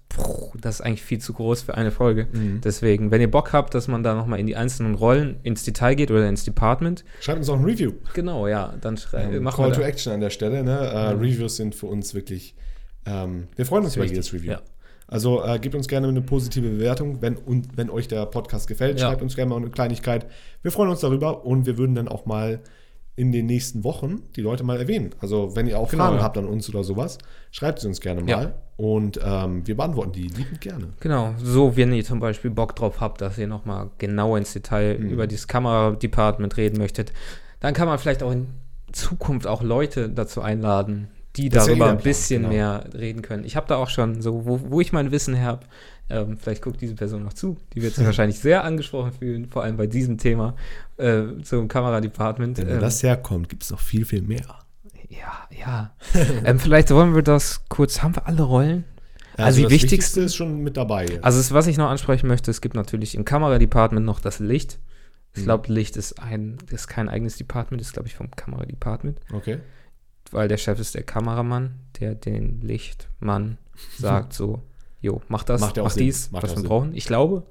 das 0.61 0.77
ist 0.77 0.81
eigentlich 0.83 1.03
viel 1.03 1.19
zu 1.21 1.33
groß 1.33 1.63
für 1.63 1.75
eine 1.77 1.91
Folge. 1.93 2.27
Mhm. 2.33 2.61
Deswegen, 2.63 3.11
wenn 3.13 3.21
ihr 3.21 3.31
Bock 3.31 3.53
habt, 3.53 3.75
dass 3.75 3.87
man 3.89 4.03
da 4.03 4.15
nochmal 4.15 4.41
in 4.41 4.47
die 4.47 4.57
einzelnen 4.57 4.95
Rollen 4.97 5.39
ins 5.45 5.63
Detail 5.63 5.95
geht 5.95 6.11
oder 6.11 6.29
ins 6.29 6.45
Department, 6.45 7.05
Schreibt 7.21 7.39
uns 7.39 7.49
auch 7.49 7.59
ein 7.59 7.65
Review. 7.65 7.93
genau, 8.13 8.49
ja, 8.49 8.75
dann 8.81 8.97
schrei- 8.97 9.23
Ähm, 9.33 9.45
Call 9.47 9.69
wir 9.71 9.75
to. 9.77 9.81
Action 9.83 10.13
an 10.13 10.21
der 10.21 10.31
Stelle. 10.31 10.63
Ne? 10.65 10.79
Äh, 10.93 11.15
Mhm. 11.15 11.21
Reviews 11.21 11.57
sind 11.57 11.75
für 11.77 11.87
uns 11.87 12.13
wirklich, 12.13 12.55
ähm, 13.07 13.47
wir 13.57 13.65
freuen 13.65 13.85
uns 13.85 13.95
über 13.97 14.05
jedes 14.05 14.33
Review. 14.33 14.51
ja. 14.53 14.61
Also 15.11 15.45
äh, 15.45 15.59
gebt 15.59 15.75
uns 15.75 15.89
gerne 15.89 16.07
eine 16.09 16.23
positive 16.23 16.69
Bewertung, 16.69 17.21
wenn, 17.21 17.37
und, 17.37 17.77
wenn 17.77 17.91
euch 17.91 18.07
der 18.09 18.25
Podcast 18.27 18.69
gefällt. 18.69 19.01
Ja. 19.01 19.09
Schreibt 19.09 19.23
uns 19.23 19.35
gerne 19.37 19.51
mal 19.51 19.57
eine 19.57 19.71
Kleinigkeit. 19.71 20.27
Wir 20.63 20.71
freuen 20.71 20.89
uns 20.89 21.01
darüber 21.01 21.45
und 21.45 21.67
wir 21.67 21.77
würden 21.79 21.95
dann 21.97 22.07
auch 22.09 22.27
mal 22.27 22.61
in 23.17 23.33
den 23.33 23.47
nächsten 23.47 23.83
Wochen 23.85 24.23
die 24.37 24.41
Leute 24.41 24.63
mal 24.65 24.79
erwähnen. 24.79 25.11
Also 25.19 25.55
wenn 25.57 25.67
ihr 25.67 25.79
auch 25.79 25.91
Genau, 25.91 26.05
Fragen 26.05 26.17
ja. 26.19 26.23
habt 26.23 26.39
an 26.39 26.47
uns 26.47 26.69
oder 26.71 26.85
sowas, 26.85 27.19
schreibt 27.51 27.81
sie 27.81 27.89
uns 27.89 28.01
gerne 28.01 28.21
mal 28.23 28.29
Ja. 28.31 28.53
und 28.77 29.19
ähm, 29.23 29.67
wir 29.67 29.77
beantworten 29.77 30.13
die 30.13 30.29
liebend 30.29 30.61
gerne. 30.61 30.91
Genau, 31.01 31.35
so 31.37 31.77
wenn 31.77 31.93
ihr 31.93 32.05
zum 32.05 32.21
Beispiel 32.21 32.51
Bock 32.53 32.77
drauf 32.77 33.01
habt, 33.01 33.21
dass 33.21 33.37
ihr 33.37 33.49
nochmal 33.49 33.91
genau 33.99 34.37
ins 34.37 34.53
Detail 34.53 34.97
Mhm. 34.99 35.11
über 35.11 35.27
dieses 35.27 35.49
Kameradepartment 35.49 36.57
reden 36.57 36.79
möchtet, 36.79 37.13
dann 37.59 37.75
kann 37.75 37.89
man 37.89 37.99
vielleicht 37.99 38.23
auch 38.23 38.31
in 38.33 38.47
Zukunft 38.93 39.47
auch 39.47 39.63
Leute 39.63 40.09
dazu 40.09 40.41
einladen, 40.41 41.09
die 41.43 41.49
darüber 41.51 41.87
ein 41.87 41.97
Plan, 41.99 42.03
bisschen 42.05 42.43
genau. 42.43 42.55
mehr 42.55 42.85
reden 42.95 43.23
können. 43.23 43.45
Ich 43.45 43.57
habe 43.57 43.67
da 43.67 43.77
auch 43.77 43.89
schon 43.89 44.21
so, 44.23 44.45
wo, 44.47 44.61
wo 44.71 44.81
ich 44.81 44.93
mein 44.93 45.11
Wissen 45.11 45.41
habe, 45.41 45.61
ähm, 46.09 46.37
vielleicht 46.39 46.63
guckt 46.63 46.81
diese 46.81 46.95
Person 46.95 47.23
noch 47.23 47.33
zu, 47.33 47.57
die 47.75 47.83
wird 47.83 47.95
sich 47.95 48.05
wahrscheinlich 48.07 48.39
sehr 48.41 48.65
angesprochen 48.65 49.13
fühlen, 49.13 49.47
vor 49.49 49.63
allem 49.63 49.77
bei 49.77 49.87
diesem 49.87 50.19
Thema 50.19 50.55
äh, 50.97 51.23
zum 51.43 51.69
Kameradepartment. 51.69 52.59
Wenn 52.59 52.69
Ähm, 52.69 52.81
das 52.81 53.03
herkommt, 53.03 53.49
gibt 53.49 53.63
es 53.63 53.71
noch 53.71 53.81
viel, 53.81 54.05
viel 54.05 54.23
mehr. 54.23 54.43
ja, 55.09 55.49
ja. 55.59 55.95
ähm, 56.45 56.59
vielleicht 56.59 56.91
wollen 56.91 57.15
wir 57.15 57.23
das 57.23 57.63
kurz, 57.69 58.03
haben 58.03 58.17
wir 58.17 58.27
alle 58.27 58.43
Rollen? 58.43 58.85
Also 59.37 59.59
die 59.59 59.63
das 59.63 59.73
wichtigste- 59.73 60.21
ist 60.21 60.35
schon 60.37 60.61
mit 60.63 60.77
dabei. 60.77 61.07
jetzt. 61.07 61.25
Also 61.25 61.39
es, 61.41 61.53
was 61.53 61.67
ich 61.67 61.79
noch 61.79 61.89
ansprechen 61.89 62.27
möchte, 62.27 62.51
es 62.51 62.61
gibt 62.61 62.75
natürlich 62.75 63.15
im 63.15 63.25
Kameradepartment 63.25 64.05
noch 64.05 64.21
das 64.21 64.39
Licht. 64.39 64.79
Ich 65.33 65.43
Mhm. 65.43 65.45
glaube, 65.45 65.73
Licht 65.73 65.97
ist 65.97 66.21
ein, 66.21 66.59
ist 66.71 66.89
kein 66.89 67.09
eigenes 67.09 67.37
Department, 67.37 67.81
ist 67.81 67.93
glaube 67.93 68.09
ich 68.09 68.17
vom 68.17 68.31
Kameradepartment, 68.33 69.19
okay. 69.33 69.59
Weil 70.31 70.49
der 70.49 70.57
Chef 70.57 70.79
ist 70.79 70.95
der 70.95 71.03
Kameramann, 71.03 71.75
der 72.01 72.15
den 72.15 72.61
Lichtmann 72.61 73.59
sagt 73.99 74.33
so, 74.33 74.63
jo, 75.01 75.23
mach 75.29 75.45
das, 75.45 75.61
Macht 75.61 75.77
mach 75.77 75.91
Sinn. 75.91 76.05
dies, 76.05 76.31
Macht 76.31 76.45
was 76.45 76.51
wir 76.53 76.59
Sinn. 76.59 76.69
brauchen. 76.69 76.95
Ich 76.95 77.07
glaube. 77.07 77.45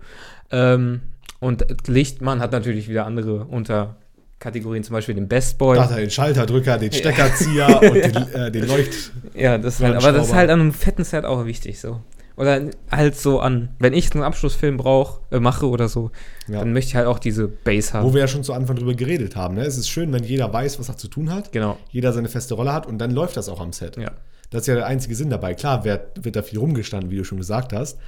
Ähm, 0.51 1.01
und 1.39 1.65
Lichtmann 1.87 2.39
hat 2.41 2.51
natürlich 2.51 2.89
wieder 2.89 3.05
andere 3.05 3.45
Unterkategorien, 3.45 4.83
zum 4.83 4.93
Beispiel 4.93 5.15
den 5.15 5.27
Best 5.27 5.57
Boy. 5.57 5.77
Da 5.77 5.83
hat 5.85 5.91
er 5.91 5.97
den 5.97 6.11
Schalterdrücker, 6.11 6.77
den 6.77 6.91
Steckerzieher 6.91 7.81
und 7.81 7.93
den, 7.95 8.33
äh, 8.33 8.51
den 8.51 8.67
Leucht. 8.67 9.11
Ja, 9.33 9.57
das 9.57 9.75
ist 9.75 9.81
halt, 9.81 9.95
aber 9.95 10.11
das 10.11 10.27
ist 10.27 10.33
halt 10.33 10.49
an 10.49 10.59
einem 10.59 10.73
fetten 10.73 11.03
Set 11.03 11.25
auch 11.25 11.45
wichtig 11.45 11.79
so. 11.79 12.01
Oder 12.39 12.61
halt 12.89 13.15
so 13.17 13.39
an, 13.41 13.69
wenn 13.79 13.93
ich 13.93 14.11
einen 14.13 14.23
Abschlussfilm 14.23 14.77
brauche, 14.77 15.19
äh, 15.29 15.39
mache 15.39 15.67
oder 15.67 15.89
so, 15.89 16.09
Ja. 16.47 16.59
dann 16.59 16.71
möchte 16.73 16.89
ich 16.89 16.95
halt 16.95 17.05
auch 17.07 17.19
diese 17.19 17.47
Base 17.47 17.93
haben. 17.93 18.05
Wo 18.07 18.13
wir 18.13 18.21
ja 18.21 18.27
schon 18.27 18.43
zu 18.43 18.53
Anfang 18.53 18.77
drüber 18.77 18.93
geredet 18.93 19.35
haben. 19.35 19.55
Ne? 19.55 19.61
Es 19.65 19.77
ist 19.77 19.89
schön, 19.89 20.11
wenn 20.13 20.23
jeder 20.23 20.51
weiß, 20.51 20.79
was 20.79 20.87
er 20.89 20.97
zu 20.97 21.09
tun 21.09 21.31
hat, 21.33 21.51
genau. 21.51 21.77
jeder 21.91 22.13
seine 22.13 22.29
feste 22.29 22.53
Rolle 22.53 22.71
hat 22.73 22.85
und 22.87 22.97
dann 22.97 23.11
läuft 23.11 23.35
das 23.37 23.49
auch 23.49 23.59
am 23.59 23.73
Set. 23.73 23.97
Ja. 23.97 24.11
Das 24.51 24.61
ist 24.61 24.67
ja 24.67 24.75
der 24.75 24.87
einzige 24.87 25.13
Sinn 25.15 25.29
dabei. 25.29 25.53
Klar 25.53 25.83
wird, 25.83 26.23
wird 26.23 26.35
da 26.35 26.41
viel 26.41 26.59
rumgestanden, 26.59 27.11
wie 27.11 27.17
du 27.17 27.23
schon 27.25 27.37
gesagt 27.37 27.73
hast, 27.73 27.99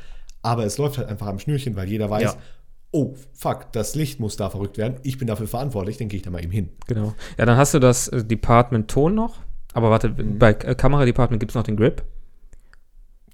aber 0.41 0.65
es 0.65 0.77
läuft 0.77 0.97
halt 0.97 1.09
einfach 1.09 1.27
am 1.27 1.37
Schnürchen, 1.37 1.75
weil 1.75 1.87
jeder 1.89 2.09
weiß, 2.09 2.23
Ja. 2.23 2.35
oh, 2.91 3.15
fuck, 3.33 3.71
das 3.73 3.95
Licht 3.95 4.19
muss 4.19 4.37
da 4.37 4.49
verrückt 4.49 4.77
werden, 4.77 4.95
ich 5.03 5.17
bin 5.17 5.27
dafür 5.27 5.47
verantwortlich, 5.47 5.97
dann 5.97 6.07
gehe 6.07 6.17
ich 6.17 6.23
da 6.23 6.31
mal 6.31 6.41
eben 6.43 6.51
hin. 6.51 6.69
Genau. 6.87 7.13
Ja, 7.37 7.45
dann 7.45 7.57
hast 7.57 7.73
du 7.73 7.79
das 7.79 8.07
äh, 8.07 8.23
Department 8.23 8.89
Ton 8.89 9.13
noch. 9.13 9.39
Aber 9.73 9.89
warte, 9.89 10.09
Mhm. 10.09 10.39
bei 10.39 10.51
äh, 10.51 10.73
Kameradepartment 10.75 11.39
gibt 11.39 11.51
es 11.51 11.55
noch 11.55 11.63
den 11.63 11.75
Grip. 11.77 12.03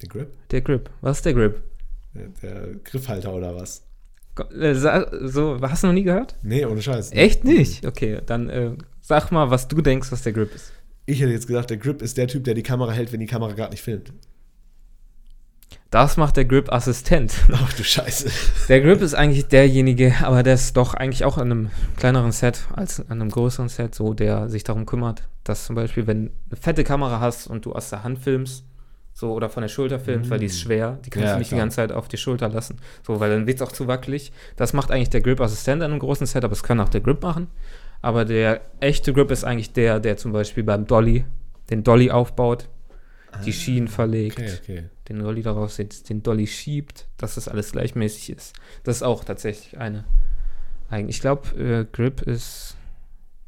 Den 0.01 0.09
Grip? 0.09 0.33
Der 0.51 0.61
Grip. 0.61 0.89
Was 1.01 1.17
ist 1.17 1.25
der 1.25 1.33
Grip? 1.33 1.63
Der, 2.13 2.27
der 2.41 2.75
Griffhalter 2.83 3.33
oder 3.33 3.55
was? 3.55 3.83
Äh, 4.59 4.75
so, 4.75 5.59
hast 5.61 5.83
du 5.83 5.87
noch 5.87 5.93
nie 5.93 6.03
gehört? 6.03 6.35
Nee, 6.43 6.65
ohne 6.65 6.81
Scheiß. 6.81 7.11
Echt 7.11 7.43
nicht? 7.43 7.85
Okay, 7.85 8.21
dann 8.25 8.49
äh, 8.49 8.71
sag 9.01 9.31
mal, 9.31 9.49
was 9.49 9.67
du 9.67 9.81
denkst, 9.81 10.11
was 10.11 10.21
der 10.21 10.33
Grip 10.33 10.53
ist. 10.53 10.71
Ich 11.05 11.21
hätte 11.21 11.31
jetzt 11.31 11.47
gedacht, 11.47 11.69
der 11.69 11.77
Grip 11.77 12.01
ist 12.01 12.17
der 12.17 12.27
Typ, 12.27 12.43
der 12.43 12.53
die 12.53 12.63
Kamera 12.63 12.91
hält, 12.91 13.11
wenn 13.11 13.19
die 13.19 13.25
Kamera 13.27 13.53
gerade 13.53 13.71
nicht 13.71 13.81
filmt. 13.81 14.13
Das 15.89 16.17
macht 16.17 16.35
der 16.35 16.45
Grip-Assistent. 16.45 17.33
Ach 17.53 17.73
du 17.73 17.83
Scheiße. 17.83 18.29
Der 18.67 18.81
Grip 18.81 19.01
ist 19.01 19.13
eigentlich 19.13 19.47
derjenige, 19.47 20.13
aber 20.21 20.43
der 20.43 20.55
ist 20.55 20.75
doch 20.75 20.93
eigentlich 20.93 21.23
auch 21.23 21.37
an 21.37 21.51
einem 21.51 21.69
kleineren 21.95 22.33
Set 22.33 22.67
als 22.75 22.99
an 22.99 23.21
einem 23.21 23.31
größeren 23.31 23.69
Set, 23.69 23.95
so 23.95 24.13
der 24.13 24.49
sich 24.49 24.65
darum 24.65 24.85
kümmert, 24.85 25.23
dass 25.45 25.65
zum 25.65 25.75
Beispiel, 25.75 26.05
wenn 26.05 26.25
du 26.25 26.31
eine 26.51 26.61
fette 26.61 26.83
Kamera 26.83 27.21
hast 27.21 27.47
und 27.47 27.65
du 27.65 27.71
aus 27.71 27.89
der 27.89 28.03
Hand 28.03 28.19
filmst, 28.19 28.65
so 29.19 29.33
oder 29.33 29.49
von 29.49 29.61
der 29.61 29.67
Schulter 29.67 29.99
filmst, 29.99 30.29
weil 30.29 30.37
die 30.37 30.45
ist 30.45 30.59
schwer, 30.59 30.99
die 31.03 31.09
kannst 31.09 31.23
Mm. 31.25 31.27
Ja, 31.27 31.33
du 31.33 31.39
nicht 31.39 31.47
klar. 31.47 31.57
die 31.57 31.61
ganze 31.61 31.75
Zeit 31.77 31.91
auf 31.91 32.07
die 32.07 32.17
Schulter 32.17 32.49
lassen, 32.49 32.77
so, 33.05 33.19
weil 33.19 33.31
dann 33.31 33.47
wird 33.47 33.59
es 33.59 33.67
auch 33.67 33.71
zu 33.71 33.87
wackelig. 33.87 34.31
Das 34.57 34.73
macht 34.73 34.91
eigentlich 34.91 35.09
der 35.09 35.21
Grip-Assistent 35.21 35.81
an 35.81 35.89
einem 35.91 35.99
großen 35.99 36.27
Set, 36.27 36.43
aber 36.43 36.53
es 36.53 36.61
kann 36.61 36.79
auch 36.79 36.89
der 36.89 37.01
Grip 37.01 37.23
machen. 37.23 37.47
Aber 38.01 38.25
der 38.25 38.61
echte 38.79 39.13
Grip 39.13 39.31
ist 39.31 39.43
eigentlich 39.43 39.73
der, 39.73 39.99
der 39.99 40.17
zum 40.17 40.33
Beispiel 40.33 40.63
beim 40.63 40.85
Dolly 40.85 41.25
den 41.71 41.83
Dolly 41.83 42.11
aufbaut, 42.11 42.69
die 43.43 43.53
Schienen 43.53 43.87
verlegt, 43.87 44.39
Ah, 44.39 44.43
Okay, 44.43 44.57
okay. 44.61 44.83
den 45.09 45.19
Dolly 45.19 45.41
darauf 45.41 45.71
setzt, 45.73 46.09
den 46.09 46.21
Dolly 46.21 46.45
schiebt, 46.45 47.07
dass 47.17 47.35
das 47.35 47.47
alles 47.47 47.71
gleichmäßig 47.71 48.29
ist. 48.37 48.55
Das 48.83 48.97
ist 48.97 49.03
auch 49.03 49.23
tatsächlich 49.23 49.77
eine. 49.79 50.03
Ein, 50.89 51.09
ich 51.09 51.19
glaube, 51.21 51.49
äh, 51.59 51.85
Grip 51.91 52.21
ist. 52.21 52.77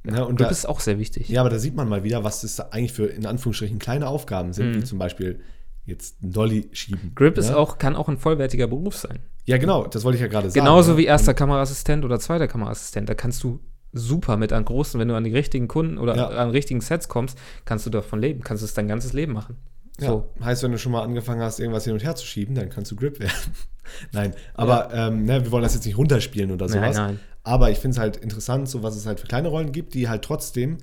Na, 0.03 0.23
und 0.23 0.37
Grip 0.37 0.47
da, 0.47 0.51
ist 0.51 0.67
auch 0.67 0.79
sehr 0.79 0.97
wichtig. 0.97 1.29
ja, 1.29 1.41
aber 1.41 1.49
da 1.49 1.59
sieht 1.59 1.75
man 1.75 1.87
mal 1.87 2.03
wieder, 2.03 2.23
was 2.23 2.41
das 2.41 2.55
da 2.55 2.69
eigentlich 2.71 2.93
für 2.93 3.05
in 3.05 3.25
Anführungsstrichen 3.25 3.77
kleine 3.79 4.07
Aufgaben 4.07 4.51
sind, 4.53 4.71
Mhm. 4.71 4.75
wie 4.75 4.83
zum 4.83 4.97
Beispiel 4.97 5.39
jetzt 5.85 6.21
einen 6.21 6.31
Dolly 6.33 6.69
schieben. 6.71 7.13
Grip 7.15 7.37
ist 7.37 7.49
ne? 7.49 7.57
auch, 7.57 7.77
kann 7.77 7.95
auch 7.95 8.07
ein 8.09 8.17
vollwertiger 8.17 8.67
Beruf 8.67 8.95
sein. 8.95 9.19
Ja, 9.45 9.57
genau, 9.57 9.87
das 9.87 10.03
wollte 10.03 10.17
ich 10.17 10.21
ja 10.21 10.27
gerade 10.27 10.49
sagen. 10.49 10.63
Genauso 10.65 10.91
ne? 10.91 10.97
wie 10.99 11.05
erster 11.05 11.33
Kameraassistent 11.33 12.05
oder 12.05 12.19
zweiter 12.19 12.47
Kameraassistent. 12.47 13.09
Da 13.09 13.15
kannst 13.15 13.43
du 13.43 13.59
super 13.91 14.37
mit 14.37 14.53
an 14.53 14.65
großen, 14.65 14.99
wenn 14.99 15.07
du 15.07 15.15
an 15.15 15.23
die 15.23 15.33
richtigen 15.33 15.67
Kunden 15.67 15.97
oder 15.97 16.15
Ja. 16.15 16.27
an 16.27 16.51
richtigen 16.51 16.81
Sets 16.81 17.07
kommst, 17.07 17.37
kannst 17.65 17.85
du 17.85 17.89
davon 17.89 18.19
leben, 18.21 18.41
kannst 18.43 18.63
es 18.63 18.73
dein 18.75 18.87
ganzes 18.87 19.13
Leben 19.13 19.33
machen. 19.33 19.57
Ja, 19.99 20.09
So. 20.09 20.29
heißt, 20.43 20.61
wenn 20.63 20.71
du 20.71 20.77
schon 20.77 20.91
mal 20.91 21.01
angefangen 21.01 21.41
hast, 21.41 21.59
irgendwas 21.59 21.85
hin 21.85 21.93
und 21.93 22.03
her 22.03 22.15
zu 22.15 22.25
schieben, 22.25 22.53
dann 22.55 22.69
kannst 22.69 22.91
du 22.91 22.95
Grip 22.95 23.19
werden. 23.19 23.33
nein, 24.13 24.33
aber 24.53 24.93
ähm, 24.93 25.23
ne, 25.23 25.43
wir 25.43 25.51
wollen 25.51 25.63
das 25.63 25.73
jetzt 25.73 25.85
nicht 25.85 25.97
runterspielen 25.97 26.51
oder 26.51 26.67
Nein, 26.67 26.75
sowas. 26.93 26.97
nein. 26.97 27.19
Aber 27.43 27.71
ich 27.71 27.79
finde 27.79 27.95
es 27.95 27.99
halt 27.99 28.17
interessant, 28.17 28.69
so 28.69 28.83
was 28.83 28.95
es 28.95 29.07
halt 29.07 29.19
für 29.19 29.25
kleine 29.27 29.47
Rollen 29.47 29.71
gibt, 29.71 29.95
die 29.95 30.07
halt 30.07 30.21
trotzdem 30.23 30.77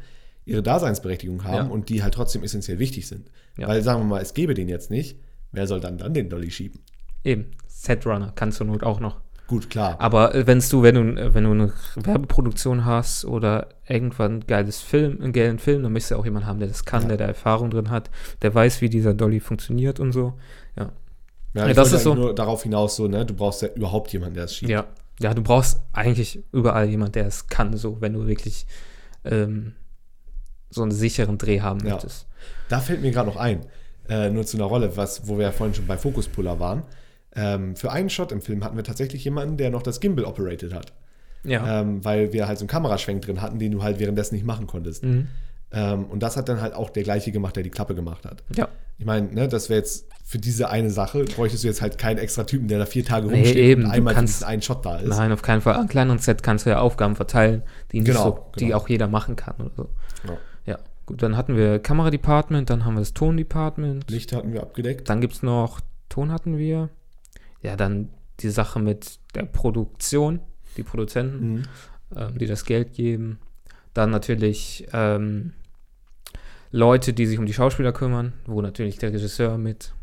ihre 0.46 0.62
Daseinsberechtigung 0.62 1.44
haben 1.44 1.54
Ja. 1.54 1.72
und 1.72 1.88
die 1.90 2.02
halt 2.02 2.14
trotzdem 2.14 2.42
essentiell 2.42 2.78
wichtig 2.78 3.06
sind. 3.08 3.30
Ja. 3.58 3.68
Weil 3.68 3.82
sagen 3.82 4.00
wir 4.00 4.04
mal, 4.06 4.22
es 4.22 4.32
gäbe 4.32 4.54
den 4.54 4.68
jetzt 4.68 4.90
nicht, 4.90 5.18
wer 5.52 5.66
soll 5.66 5.80
dann 5.80 5.98
dann 5.98 6.14
den 6.14 6.30
Dolly 6.30 6.50
schieben? 6.50 6.80
Eben. 7.24 7.50
Setrunner 7.66 8.32
kannst 8.34 8.60
du 8.60 8.64
Not 8.64 8.82
auch 8.82 9.00
noch. 9.00 9.20
Gut, 9.48 9.70
klar. 9.70 9.96
Aber 10.00 10.34
äh, 10.34 10.46
wenn's 10.46 10.68
du, 10.68 10.82
wenn 10.82 10.94
du, 10.94 11.20
äh, 11.20 11.34
wenn 11.34 11.44
du 11.44 11.50
eine 11.52 11.72
Werbeproduktion 11.96 12.84
hast 12.84 13.24
oder 13.24 13.68
irgendwann 13.88 14.38
ein 14.38 14.46
geiles 14.46 14.80
Film, 14.80 15.20
einen 15.20 15.32
geilen 15.32 15.58
Film, 15.58 15.82
dann 15.84 15.92
möchtest 15.92 16.12
du 16.12 16.16
auch 16.16 16.24
jemanden 16.24 16.48
haben, 16.48 16.58
der 16.58 16.68
das 16.68 16.84
kann, 16.84 17.02
Ja. 17.02 17.08
der 17.08 17.16
da 17.18 17.24
Erfahrung 17.26 17.70
drin 17.70 17.90
hat, 17.90 18.10
der 18.42 18.54
weiß, 18.54 18.80
wie 18.80 18.88
dieser 18.88 19.14
Dolly 19.14 19.40
funktioniert 19.40 20.00
und 20.00 20.12
so. 20.12 20.34
ja, 20.76 20.90
ja, 21.54 21.68
ich 21.68 21.76
das 21.76 21.92
ist 21.92 22.02
so- 22.02 22.14
nur 22.14 22.34
darauf 22.34 22.64
hinaus, 22.64 22.96
so, 22.96 23.06
ne, 23.08 23.24
du 23.24 23.34
brauchst 23.34 23.62
ja 23.62 23.68
überhaupt 23.74 24.12
jemanden, 24.12 24.34
der 24.34 24.44
es 24.44 24.54
schiebt. 24.56 24.70
Ja. 24.70 24.86
Ja, 25.20 25.32
du 25.32 25.42
brauchst 25.42 25.80
eigentlich 25.94 26.42
überall 26.52 26.86
jemanden, 26.88 27.12
der 27.12 27.26
es 27.26 27.46
kann, 27.46 27.74
so, 27.76 28.00
wenn 28.02 28.12
du 28.12 28.26
wirklich 28.26 28.66
ähm, 29.24 29.72
so 30.76 30.82
einen 30.82 30.92
sicheren 30.92 31.38
Dreh 31.38 31.60
haben 31.60 31.80
Ja. 31.84 31.94
möchtest. 31.94 32.26
Da 32.68 32.80
fällt 32.80 33.02
mir 33.02 33.10
gerade 33.10 33.28
noch 33.28 33.36
ein, 33.36 33.60
äh, 34.08 34.30
nur 34.30 34.46
zu 34.46 34.56
einer 34.56 34.66
Rolle, 34.66 34.96
was, 34.96 35.26
wo 35.28 35.36
wir 35.38 35.44
ja 35.46 35.52
vorhin 35.52 35.74
schon 35.74 35.86
bei 35.86 35.96
Fokuspuller 35.98 36.58
waren. 36.60 36.82
Ähm, 37.34 37.76
für 37.76 37.92
einen 37.92 38.08
Shot 38.08 38.32
im 38.32 38.40
Film 38.40 38.64
hatten 38.64 38.76
wir 38.76 38.84
tatsächlich 38.84 39.24
jemanden, 39.24 39.56
der 39.56 39.70
noch 39.70 39.82
das 39.82 40.00
Gimbal 40.00 40.24
operated 40.24 40.72
hat. 40.72 40.92
Ja. 41.44 41.80
Ähm, 41.82 42.04
weil 42.04 42.32
wir 42.32 42.48
halt 42.48 42.58
so 42.58 42.62
einen 42.62 42.68
Kameraschwenk 42.68 43.22
drin 43.22 43.42
hatten, 43.42 43.58
den 43.58 43.72
du 43.72 43.82
halt 43.82 43.98
währenddessen 44.00 44.34
nicht 44.34 44.46
machen 44.46 44.66
konntest. 44.66 45.04
Mhm. 45.04 45.28
Ähm, 45.72 46.04
und 46.06 46.22
das 46.22 46.36
hat 46.36 46.48
dann 46.48 46.60
halt 46.60 46.74
auch 46.74 46.90
der 46.90 47.02
gleiche 47.02 47.32
gemacht, 47.32 47.56
der 47.56 47.62
die 47.62 47.70
Klappe 47.70 47.94
gemacht 47.94 48.24
hat. 48.24 48.42
Ja. 48.56 48.68
Ich 48.98 49.04
meine, 49.04 49.28
ne, 49.32 49.46
das 49.48 49.68
wäre 49.68 49.78
jetzt 49.80 50.06
für 50.24 50.38
diese 50.38 50.70
eine 50.70 50.90
Sache, 50.90 51.24
bräuchtest 51.24 51.62
du 51.64 51.68
jetzt 51.68 51.82
halt 51.82 51.98
keinen 51.98 52.18
extra 52.18 52.44
Typen, 52.44 52.66
der 52.68 52.78
da 52.78 52.86
vier 52.86 53.04
Tage 53.04 53.26
Nee, 53.26 53.34
rumsteht 53.34 53.56
eben, 53.56 53.84
und 53.84 53.90
einmal 53.90 54.14
kannst- 54.14 54.42
einen 54.44 54.62
Shot 54.62 54.84
da 54.86 54.96
ist. 54.96 55.08
Nein, 55.08 55.30
auf 55.32 55.42
keinen 55.42 55.60
Fall. 55.60 55.74
An 55.74 55.86
kleineren 55.88 56.18
Set 56.18 56.42
kannst 56.42 56.64
du 56.66 56.70
ja 56.70 56.78
Aufgaben 56.80 57.14
verteilen, 57.14 57.62
die, 57.92 58.02
Genau, 58.02 58.22
so, 58.24 58.46
die 58.58 58.66
genau. 58.66 58.78
auch 58.78 58.88
jeder 58.88 59.06
machen 59.08 59.36
kann 59.36 59.54
oder 59.58 59.70
so. 59.76 59.88
Ja. 60.26 60.36
Gut, 61.06 61.22
dann 61.22 61.36
hatten 61.36 61.56
wir 61.56 61.78
Kameradepartment, 61.78 62.68
dann 62.68 62.84
haben 62.84 62.94
wir 62.94 63.00
das 63.00 63.14
Tondepartment. 63.14 64.10
Licht 64.10 64.32
hatten 64.32 64.52
wir 64.52 64.62
abgedeckt. 64.62 65.08
Dann 65.08 65.20
gibt 65.20 65.34
es 65.34 65.42
noch, 65.42 65.80
Ton 66.08 66.32
hatten 66.32 66.58
wir. 66.58 66.88
Ja, 67.62 67.76
dann 67.76 68.10
die 68.40 68.50
Sache 68.50 68.80
mit 68.80 69.18
der 69.34 69.44
Produktion, 69.44 70.40
die 70.76 70.82
Produzenten, 70.82 71.52
Mhm. 71.54 71.62
ähm, 72.16 72.38
die 72.38 72.46
das 72.46 72.64
Geld 72.64 72.92
geben. 72.92 73.38
Dann 73.94 74.10
natürlich 74.10 74.86
ähm, 74.92 75.52
Leute, 76.70 77.12
die 77.12 77.26
sich 77.26 77.38
um 77.38 77.46
die 77.46 77.54
Schauspieler 77.54 77.92
kümmern, 77.92 78.32
wo 78.44 78.60
natürlich 78.60 78.98
der 78.98 79.12
Regisseur 79.12 79.56
mit 79.58 79.94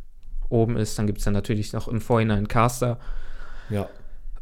oben 0.50 0.78
ist. 0.78 0.98
Dann 0.98 1.06
gibt 1.08 1.20
es 1.20 1.26
dann 1.26 1.34
natürlich 1.34 1.74
noch 1.74 1.88
im 1.88 2.02
Vorhinein 2.02 2.48
Caster. 2.48 2.98
Ja. 3.70 3.88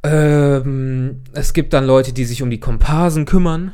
Ähm, 0.04 1.24
es 1.34 1.54
gibt 1.54 1.74
dann 1.74 1.86
Leute, 1.86 2.14
die 2.14 2.26
sich 2.26 2.42
um 2.42 2.50
die 2.50 2.60
Komparsen 2.60 3.26
kümmern, 3.26 3.74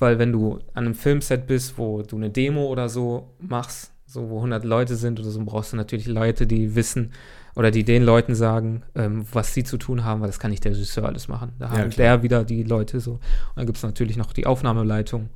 weil 0.00 0.18
wenn 0.18 0.32
du 0.32 0.54
an 0.74 0.86
einem 0.86 0.94
Filmset 0.94 1.46
bist, 1.46 1.78
wo 1.78 2.02
du 2.02 2.16
eine 2.16 2.30
Demo 2.30 2.66
oder 2.66 2.88
so 2.88 3.30
machst, 3.38 3.92
so 4.06 4.28
wo 4.28 4.36
100 4.38 4.64
Leute 4.64 4.96
sind 4.96 5.20
oder 5.20 5.30
so, 5.30 5.40
brauchst 5.44 5.72
du 5.72 5.76
natürlich 5.76 6.06
Leute, 6.08 6.46
die 6.48 6.74
wissen 6.74 7.12
oder 7.54 7.70
die 7.70 7.84
den 7.84 8.02
Leuten 8.02 8.34
sagen, 8.34 8.82
ähm, 8.96 9.24
was 9.32 9.54
sie 9.54 9.62
zu 9.64 9.76
tun 9.76 10.04
haben, 10.04 10.20
weil 10.20 10.28
das 10.28 10.38
kann 10.40 10.50
nicht 10.50 10.64
der 10.64 10.72
Regisseur 10.72 11.04
alles 11.04 11.28
machen. 11.28 11.52
Da 11.58 11.66
Ja, 11.66 11.70
haben 11.78 11.90
klar. 11.90 12.06
der 12.16 12.22
wieder 12.22 12.44
die 12.44 12.62
Leute 12.64 12.98
so. 13.00 13.12
Und 13.12 13.20
dann 13.56 13.66
gibt 13.66 13.78
es 13.78 13.84
natürlich 13.84 14.16
noch 14.16 14.32
die 14.32 14.46
Aufnahmeleitung. 14.46 15.30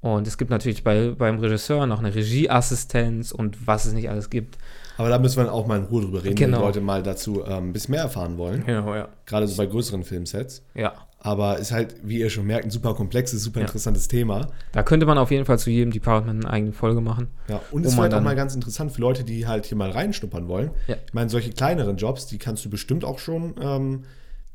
Und 0.00 0.28
es 0.28 0.38
gibt 0.38 0.50
natürlich 0.50 0.84
bei, 0.84 1.10
beim 1.10 1.38
Regisseur 1.40 1.86
noch 1.86 1.98
eine 1.98 2.14
Regieassistenz 2.14 3.32
und 3.32 3.66
was 3.66 3.84
es 3.84 3.92
nicht 3.94 4.08
alles 4.10 4.30
gibt. 4.30 4.58
Aber 4.96 5.08
da 5.08 5.18
müssen 5.18 5.42
wir 5.42 5.52
auch 5.52 5.66
mal 5.66 5.78
in 5.78 5.84
Ruhe 5.84 6.02
drüber 6.02 6.18
reden, 6.18 6.28
wenn 6.30 6.34
Genau. 6.36 6.58
die 6.58 6.64
Leute 6.64 6.80
mal 6.80 7.02
dazu 7.02 7.44
ähm, 7.44 7.68
ein 7.68 7.72
bisschen 7.72 7.92
mehr 7.92 8.02
erfahren 8.02 8.36
wollen. 8.38 8.64
Genau, 8.64 8.94
ja. 8.94 9.08
Gerade 9.26 9.46
so 9.46 9.56
bei 9.56 9.66
größeren 9.66 10.02
Filmsets. 10.04 10.62
Ja. 10.74 10.92
Aber 11.20 11.58
ist 11.58 11.72
halt, 11.72 11.96
wie 12.04 12.20
ihr 12.20 12.30
schon 12.30 12.46
merkt, 12.46 12.64
ein 12.66 12.70
super 12.70 12.94
komplexes, 12.94 13.42
super 13.42 13.58
Ja. 13.60 13.66
interessantes 13.66 14.06
Thema. 14.06 14.48
Da 14.72 14.84
könnte 14.84 15.04
man 15.04 15.18
auf 15.18 15.32
jeden 15.32 15.44
Fall 15.44 15.58
zu 15.58 15.68
jedem 15.70 15.90
Department 15.92 16.44
eine 16.44 16.52
eigene 16.52 16.72
Folge 16.72 17.00
machen. 17.00 17.26
Ja, 17.48 17.60
und 17.72 17.82
Wo 17.84 17.88
ist 17.88 17.94
vielleicht 17.94 18.14
auch 18.14 18.20
mal 18.22 18.36
ganz 18.36 18.54
interessant 18.54 18.92
für 18.92 19.00
Leute, 19.00 19.24
die 19.24 19.46
halt 19.46 19.66
hier 19.66 19.76
mal 19.76 19.90
reinschnuppern 19.90 20.46
wollen. 20.46 20.70
Ja. 20.86 20.94
Ich 21.06 21.14
meine, 21.14 21.28
solche 21.28 21.50
kleineren 21.50 21.96
Jobs, 21.96 22.26
die 22.26 22.38
kannst 22.38 22.64
du 22.64 22.70
bestimmt 22.70 23.04
auch 23.04 23.18
schon, 23.18 23.54
ähm, 23.60 24.04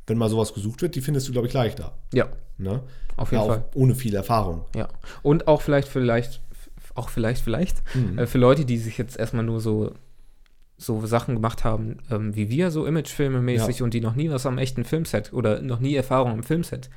wenn 0.07 0.17
mal 0.17 0.29
sowas 0.29 0.53
gesucht 0.53 0.81
wird, 0.81 0.95
die 0.95 1.01
findest 1.01 1.27
du, 1.27 1.31
glaube 1.33 1.47
ich, 1.47 1.53
leichter. 1.53 1.93
Ja, 2.13 2.27
Ne? 2.57 2.81
auf 3.17 3.31
Ja, 3.31 3.39
jeden 3.39 3.49
auch 3.51 3.55
Fall. 3.55 3.65
ohne 3.75 3.95
viel 3.95 4.15
Erfahrung. 4.15 4.65
Ja. 4.75 4.87
Und 5.21 5.47
auch 5.47 5.61
vielleicht, 5.61 5.87
vielleicht, 5.89 6.39
auch 6.95 7.09
vielleicht, 7.09 7.43
vielleicht, 7.43 7.81
Mhm. 7.95 8.19
äh, 8.19 8.25
für 8.27 8.37
Leute, 8.37 8.63
die 8.63 8.77
sich 8.77 8.97
jetzt 8.97 9.17
erstmal 9.17 9.43
nur 9.43 9.59
so, 9.59 9.91
so 10.85 11.05
Sachen 11.05 11.35
gemacht 11.35 11.63
haben, 11.63 11.97
ähm, 12.11 12.35
wie 12.35 12.49
wir, 12.49 12.71
so 12.71 12.85
Imagefilme 12.85 13.41
mäßig 13.41 13.81
und 13.81 13.93
die 13.93 14.01
noch 14.01 14.15
nie 14.15 14.29
was 14.29 14.45
am 14.45 14.57
echten 14.57 14.83
Filmset 14.85 15.31
oder 15.33 15.61
noch 15.61 15.79
nie 15.79 15.95
Erfahrung 15.95 16.31
am 16.31 16.43
Filmset 16.43 16.89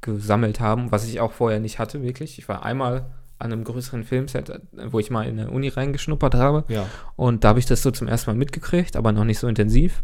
gesammelt 0.00 0.60
haben, 0.60 0.90
was 0.92 1.06
ich 1.06 1.20
auch 1.20 1.32
vorher 1.32 1.60
nicht 1.60 1.78
hatte, 1.78 2.02
wirklich. 2.02 2.38
Ich 2.38 2.48
war 2.48 2.64
einmal 2.64 3.06
an 3.38 3.52
einem 3.52 3.64
größeren 3.64 4.04
Filmset, 4.04 4.50
äh, 4.50 4.58
wo 4.86 4.98
ich 4.98 5.10
mal 5.10 5.22
in 5.26 5.38
eine 5.38 5.50
Uni 5.50 5.68
reingeschnuppert 5.68 6.34
habe. 6.34 6.64
Ja. 6.68 6.86
Und 7.16 7.44
da 7.44 7.48
habe 7.50 7.58
ich 7.58 7.66
das 7.66 7.82
so 7.82 7.90
zum 7.90 8.08
ersten 8.08 8.30
Mal 8.30 8.36
mitgekriegt, 8.36 8.96
aber 8.96 9.12
noch 9.12 9.24
nicht 9.24 9.38
so 9.38 9.48
intensiv. 9.48 10.02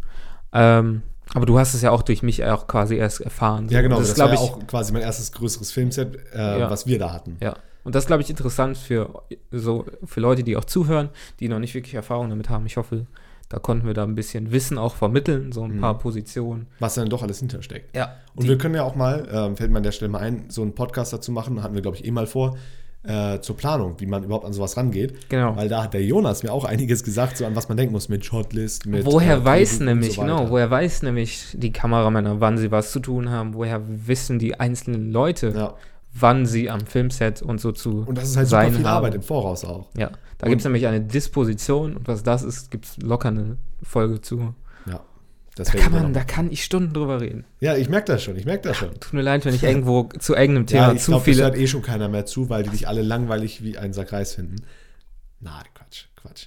Ähm, 0.53 1.03
aber 1.35 1.46
du 1.46 1.59
hast 1.59 1.74
es 1.74 1.83
ja 1.83 1.90
auch 1.90 2.03
durch 2.03 2.22
mich 2.22 2.44
auch 2.44 2.66
quasi 2.66 2.96
erst 2.96 3.20
erfahren. 3.20 3.68
Ja, 3.68 3.83
genau. 3.83 3.96
Und 3.96 4.03
Das, 4.03 4.11
Das, 4.11 4.18
war 4.18 4.29
glaube 4.29 4.42
ja 4.42 4.48
ich, 4.48 4.62
auch 4.62 4.66
quasi 4.66 4.92
mein 4.92 5.03
erstes 5.03 5.31
größeres 5.33 5.70
Filmset, 5.72 6.16
äh, 6.35 6.61
Ja. 6.61 6.70
was 6.70 6.87
wir 6.87 6.98
da 6.98 7.12
hatten. 7.12 7.37
Ja, 7.40 7.55
und 7.85 7.94
das 7.94 8.07
glaube 8.07 8.22
ich 8.22 8.31
interessant 8.31 8.77
für 8.79 9.22
so 9.53 9.85
für 10.05 10.20
Leute, 10.20 10.42
die 10.42 10.57
auch 10.57 10.64
zuhören, 10.64 11.11
die 11.40 11.48
noch 11.48 11.59
nicht 11.59 11.74
wirklich 11.74 11.94
Erfahrung 11.94 12.31
damit 12.31 12.48
haben. 12.48 12.66
Ich 12.66 12.77
hoffe, 12.77 13.07
da 13.49 13.59
konnten 13.59 13.87
wir 13.87 13.95
da 13.95 14.05
ein 14.05 14.15
bisschen 14.15 14.53
Wissen 14.53 14.77
auch 14.79 14.95
vermitteln, 14.95 15.53
so 15.53 15.63
ein 15.65 15.77
Mhm. 15.77 15.81
paar 15.81 15.99
Positionen. 15.99 16.67
Was 16.81 16.95
dann 16.97 17.09
doch 17.09 17.23
alles 17.23 17.39
hintersteckt. 17.39 17.97
Ja, 17.97 18.15
Und 18.35 18.47
wir 18.47 18.59
können 18.59 18.75
ja 18.75 18.85
auch 18.85 18.95
mal, 18.95 19.27
ähm, 19.33 19.57
fällt 19.57 19.71
mir 19.71 19.79
an 19.79 19.83
der 19.83 19.93
Stelle 19.93 20.11
mal 20.11 20.19
ein, 20.21 20.45
so 20.49 20.63
einen 20.63 20.75
Podcast 20.75 21.13
dazu 21.13 21.33
machen, 21.33 21.63
hatten 21.63 21.75
wir, 21.75 21.83
glaube 21.83 21.97
ich, 21.97 22.05
eh 22.05 22.11
mal 22.11 22.27
vor, 22.27 22.57
äh, 23.05 23.41
zur 23.41 23.57
Planung, 23.57 23.95
wie 24.01 24.07
man 24.07 24.25
überhaupt 24.25 24.45
an 24.45 24.53
sowas 24.53 24.77
rangeht. 24.77 25.31
Genau. 25.31 25.57
Weil 25.57 25.69
da 25.69 25.85
hat 25.85 25.95
der 25.95 26.03
Jonas 26.05 26.43
mir 26.43 26.53
auch 26.53 26.65
einiges 26.65 27.05
gesagt, 27.05 27.37
so 27.39 27.47
an 27.47 27.55
was 27.57 27.69
man 27.69 27.77
denken 27.79 27.93
muss 27.93 28.09
mit 28.11 28.25
Shortlist, 28.25 28.85
mit. 28.87 29.07
woher 29.07 29.37
äh, 29.37 29.45
weiß 29.45 29.81
nämlich, 29.81 30.15
so 30.17 30.23
genau, 30.23 30.51
woher 30.51 30.71
weiß 30.71 31.03
nämlich 31.03 31.47
die 31.55 31.73
Kameramänner, 31.73 32.41
wann 32.41 32.59
sie 32.59 32.71
was 32.71 32.93
zu 32.93 33.01
tun 33.01 33.31
haben, 33.31 33.55
woher 33.55 33.81
wissen 33.87 34.39
die 34.39 34.59
einzelnen 34.61 35.11
Leute, 35.13 35.53
Ja. 35.57 35.75
Wann 36.21 36.47
sie 36.47 36.71
am 36.71 36.81
Filmset 36.87 37.43
und 37.43 37.61
so 37.61 37.73
zu 37.73 38.05
Und 38.07 38.17
das 38.19 38.31
ist 38.31 38.37
halt 38.37 38.49
super 38.49 38.63
sein 38.63 38.73
viel 38.75 38.85
haben. 38.87 38.97
Arbeit 38.97 39.15
im 39.15 39.23
Voraus 39.23 39.65
auch. 39.65 39.89
Ja, 39.97 40.11
da 40.39 40.49
gibt 40.49 40.61
es 40.61 40.65
nämlich 40.65 40.87
eine 40.87 41.01
Disposition 41.01 41.97
und 41.97 42.09
was 42.09 42.23
das 42.23 42.43
ist, 42.43 42.71
gibt 42.71 42.85
es 42.87 42.97
locker 42.99 43.29
eine 43.29 43.57
Folge 43.83 44.21
zu. 44.21 44.55
Ja. 44.87 45.01
Das 45.57 45.69
Da 45.69 45.79
kann 45.79 45.95
ich 45.95 46.03
man, 46.03 46.13
da 46.13 46.23
kann 46.23 46.51
ich 46.53 46.63
Stunden 46.63 46.93
drüber 46.93 47.21
reden. 47.21 47.45
ja, 47.61 47.77
ich 47.77 47.89
merke 47.89 48.13
das 48.13 48.23
schon, 48.23 48.37
ich 48.37 48.45
merke 48.45 48.69
das 48.69 48.77
schon. 48.77 48.91
Tut 49.01 49.13
mir 49.13 49.23
leid, 49.23 49.45
wenn 49.45 49.55
ich 49.55 49.65
irgendwo 49.65 50.05
zu 50.19 50.35
irgendeinem 50.35 50.67
Thema 50.67 50.89
Ja, 50.89 50.93
ich 50.93 51.03
zu 51.03 51.11
glaube, 51.11 51.25
das 51.27 51.35
viele 51.35 51.43
hört 51.45 51.57
eh 51.57 51.67
schon 51.67 51.83
keiner 51.83 52.09
mehr 52.09 52.27
zu, 52.27 52.49
weil 52.49 52.63
die 52.63 52.71
dich 52.71 52.87
alle 52.87 53.03
langweilig 53.03 53.63
wie 53.65 53.77
ein 53.77 53.93
Sack 53.93 54.13
Reis 54.13 54.35
finden. 54.37 54.57
Nein, 55.41 55.65
Quatsch, 55.75 56.05
Quatsch. 56.15 56.47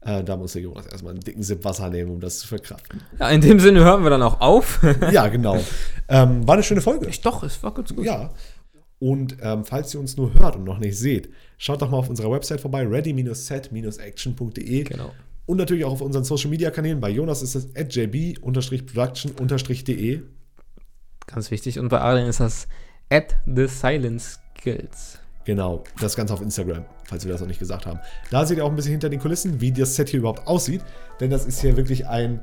Äh, 0.00 0.22
da 0.22 0.36
muss 0.36 0.52
der 0.52 0.62
Jonas 0.62 0.86
erstmal 0.86 1.12
einen 1.14 1.20
dicken 1.20 1.42
Sip 1.42 1.64
Wasser 1.64 1.90
nehmen, 1.90 2.12
um 2.12 2.20
das 2.20 2.38
zu 2.38 2.46
verkraften. 2.46 3.02
Ja, 3.18 3.28
in 3.28 3.40
dem 3.40 3.58
Sinne 3.58 3.80
hören 3.80 4.04
wir 4.04 4.10
dann 4.10 4.22
auch 4.22 4.40
auf. 4.40 4.80
ja, 5.10 5.28
genau. 5.28 5.62
Ähm, 6.08 6.46
war 6.46 6.54
eine 6.54 6.62
schöne 6.62 6.80
Folge. 6.80 7.10
Doch, 7.24 7.42
es 7.42 7.60
war 7.64 7.74
ganz 7.74 7.92
gut. 7.92 8.04
Ja. 8.04 8.30
Und 8.98 9.36
ähm, 9.42 9.64
falls 9.64 9.92
ihr 9.94 10.00
uns 10.00 10.16
nur 10.16 10.34
hört 10.34 10.56
und 10.56 10.64
noch 10.64 10.78
nicht 10.78 10.98
seht, 10.98 11.28
schaut 11.58 11.82
doch 11.82 11.90
mal 11.90 11.98
auf 11.98 12.08
unserer 12.08 12.30
Website 12.30 12.62
vorbei, 12.62 12.86
ready-set-action.de. 12.86 14.84
Genau. 14.84 15.12
Und 15.44 15.58
natürlich 15.58 15.84
auch 15.84 15.92
auf 15.92 16.00
unseren 16.00 16.24
Social 16.24 16.48
Media 16.50 16.70
Kanälen. 16.70 16.98
Bei 17.00 17.10
Jonas 17.10 17.42
ist 17.42 17.54
das 17.54 17.66
at 17.76 17.94
jb-production-de. 17.94 20.22
Ganz 21.26 21.50
wichtig. 21.50 21.78
Und 21.78 21.88
bei 21.88 22.00
Adrian 22.00 22.28
ist 22.28 22.40
das 22.40 22.68
at 23.10 23.36
the 23.46 23.66
silence 23.66 24.38
skills. 24.58 25.18
Genau, 25.44 25.84
das 26.00 26.16
Ganze 26.16 26.32
auf 26.34 26.42
Instagram, 26.42 26.84
falls 27.04 27.24
wir 27.24 27.30
das 27.30 27.40
noch 27.40 27.46
nicht 27.46 27.60
gesagt 27.60 27.86
haben. 27.86 28.00
Da 28.32 28.44
seht 28.44 28.58
ihr 28.58 28.64
auch 28.64 28.70
ein 28.70 28.74
bisschen 28.74 28.90
hinter 28.90 29.08
den 29.08 29.20
Kulissen, 29.20 29.60
wie 29.60 29.70
das 29.70 29.94
Set 29.94 30.08
hier 30.08 30.18
überhaupt 30.18 30.48
aussieht. 30.48 30.82
Denn 31.20 31.30
das 31.30 31.46
ist 31.46 31.60
hier 31.60 31.76
wirklich 31.76 32.08
ein 32.08 32.40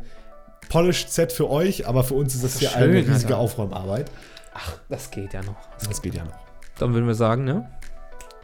polished 0.69 1.11
Set 1.11 1.33
für 1.33 1.49
euch, 1.49 1.85
aber 1.85 2.05
für 2.05 2.13
uns 2.13 2.33
ist 2.33 2.45
das 2.45 2.59
hier 2.59 2.69
Schön, 2.69 2.83
eine 2.83 2.99
riesige 2.99 3.13
Alter. 3.13 3.39
Aufräumarbeit. 3.39 4.09
Ach, 4.53 4.77
das 4.89 5.09
geht 5.11 5.33
ja 5.33 5.41
noch. 5.43 5.55
Das 5.87 6.01
geht 6.01 6.15
ja 6.15 6.23
noch. 6.23 6.39
Dann 6.77 6.93
würden 6.93 7.07
wir 7.07 7.15
sagen, 7.15 7.43
ne? 7.43 7.69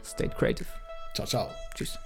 Stay 0.04 0.28
creative. 0.28 0.68
Ciao, 1.14 1.26
ciao. 1.26 1.50
Tschüss. 1.74 1.98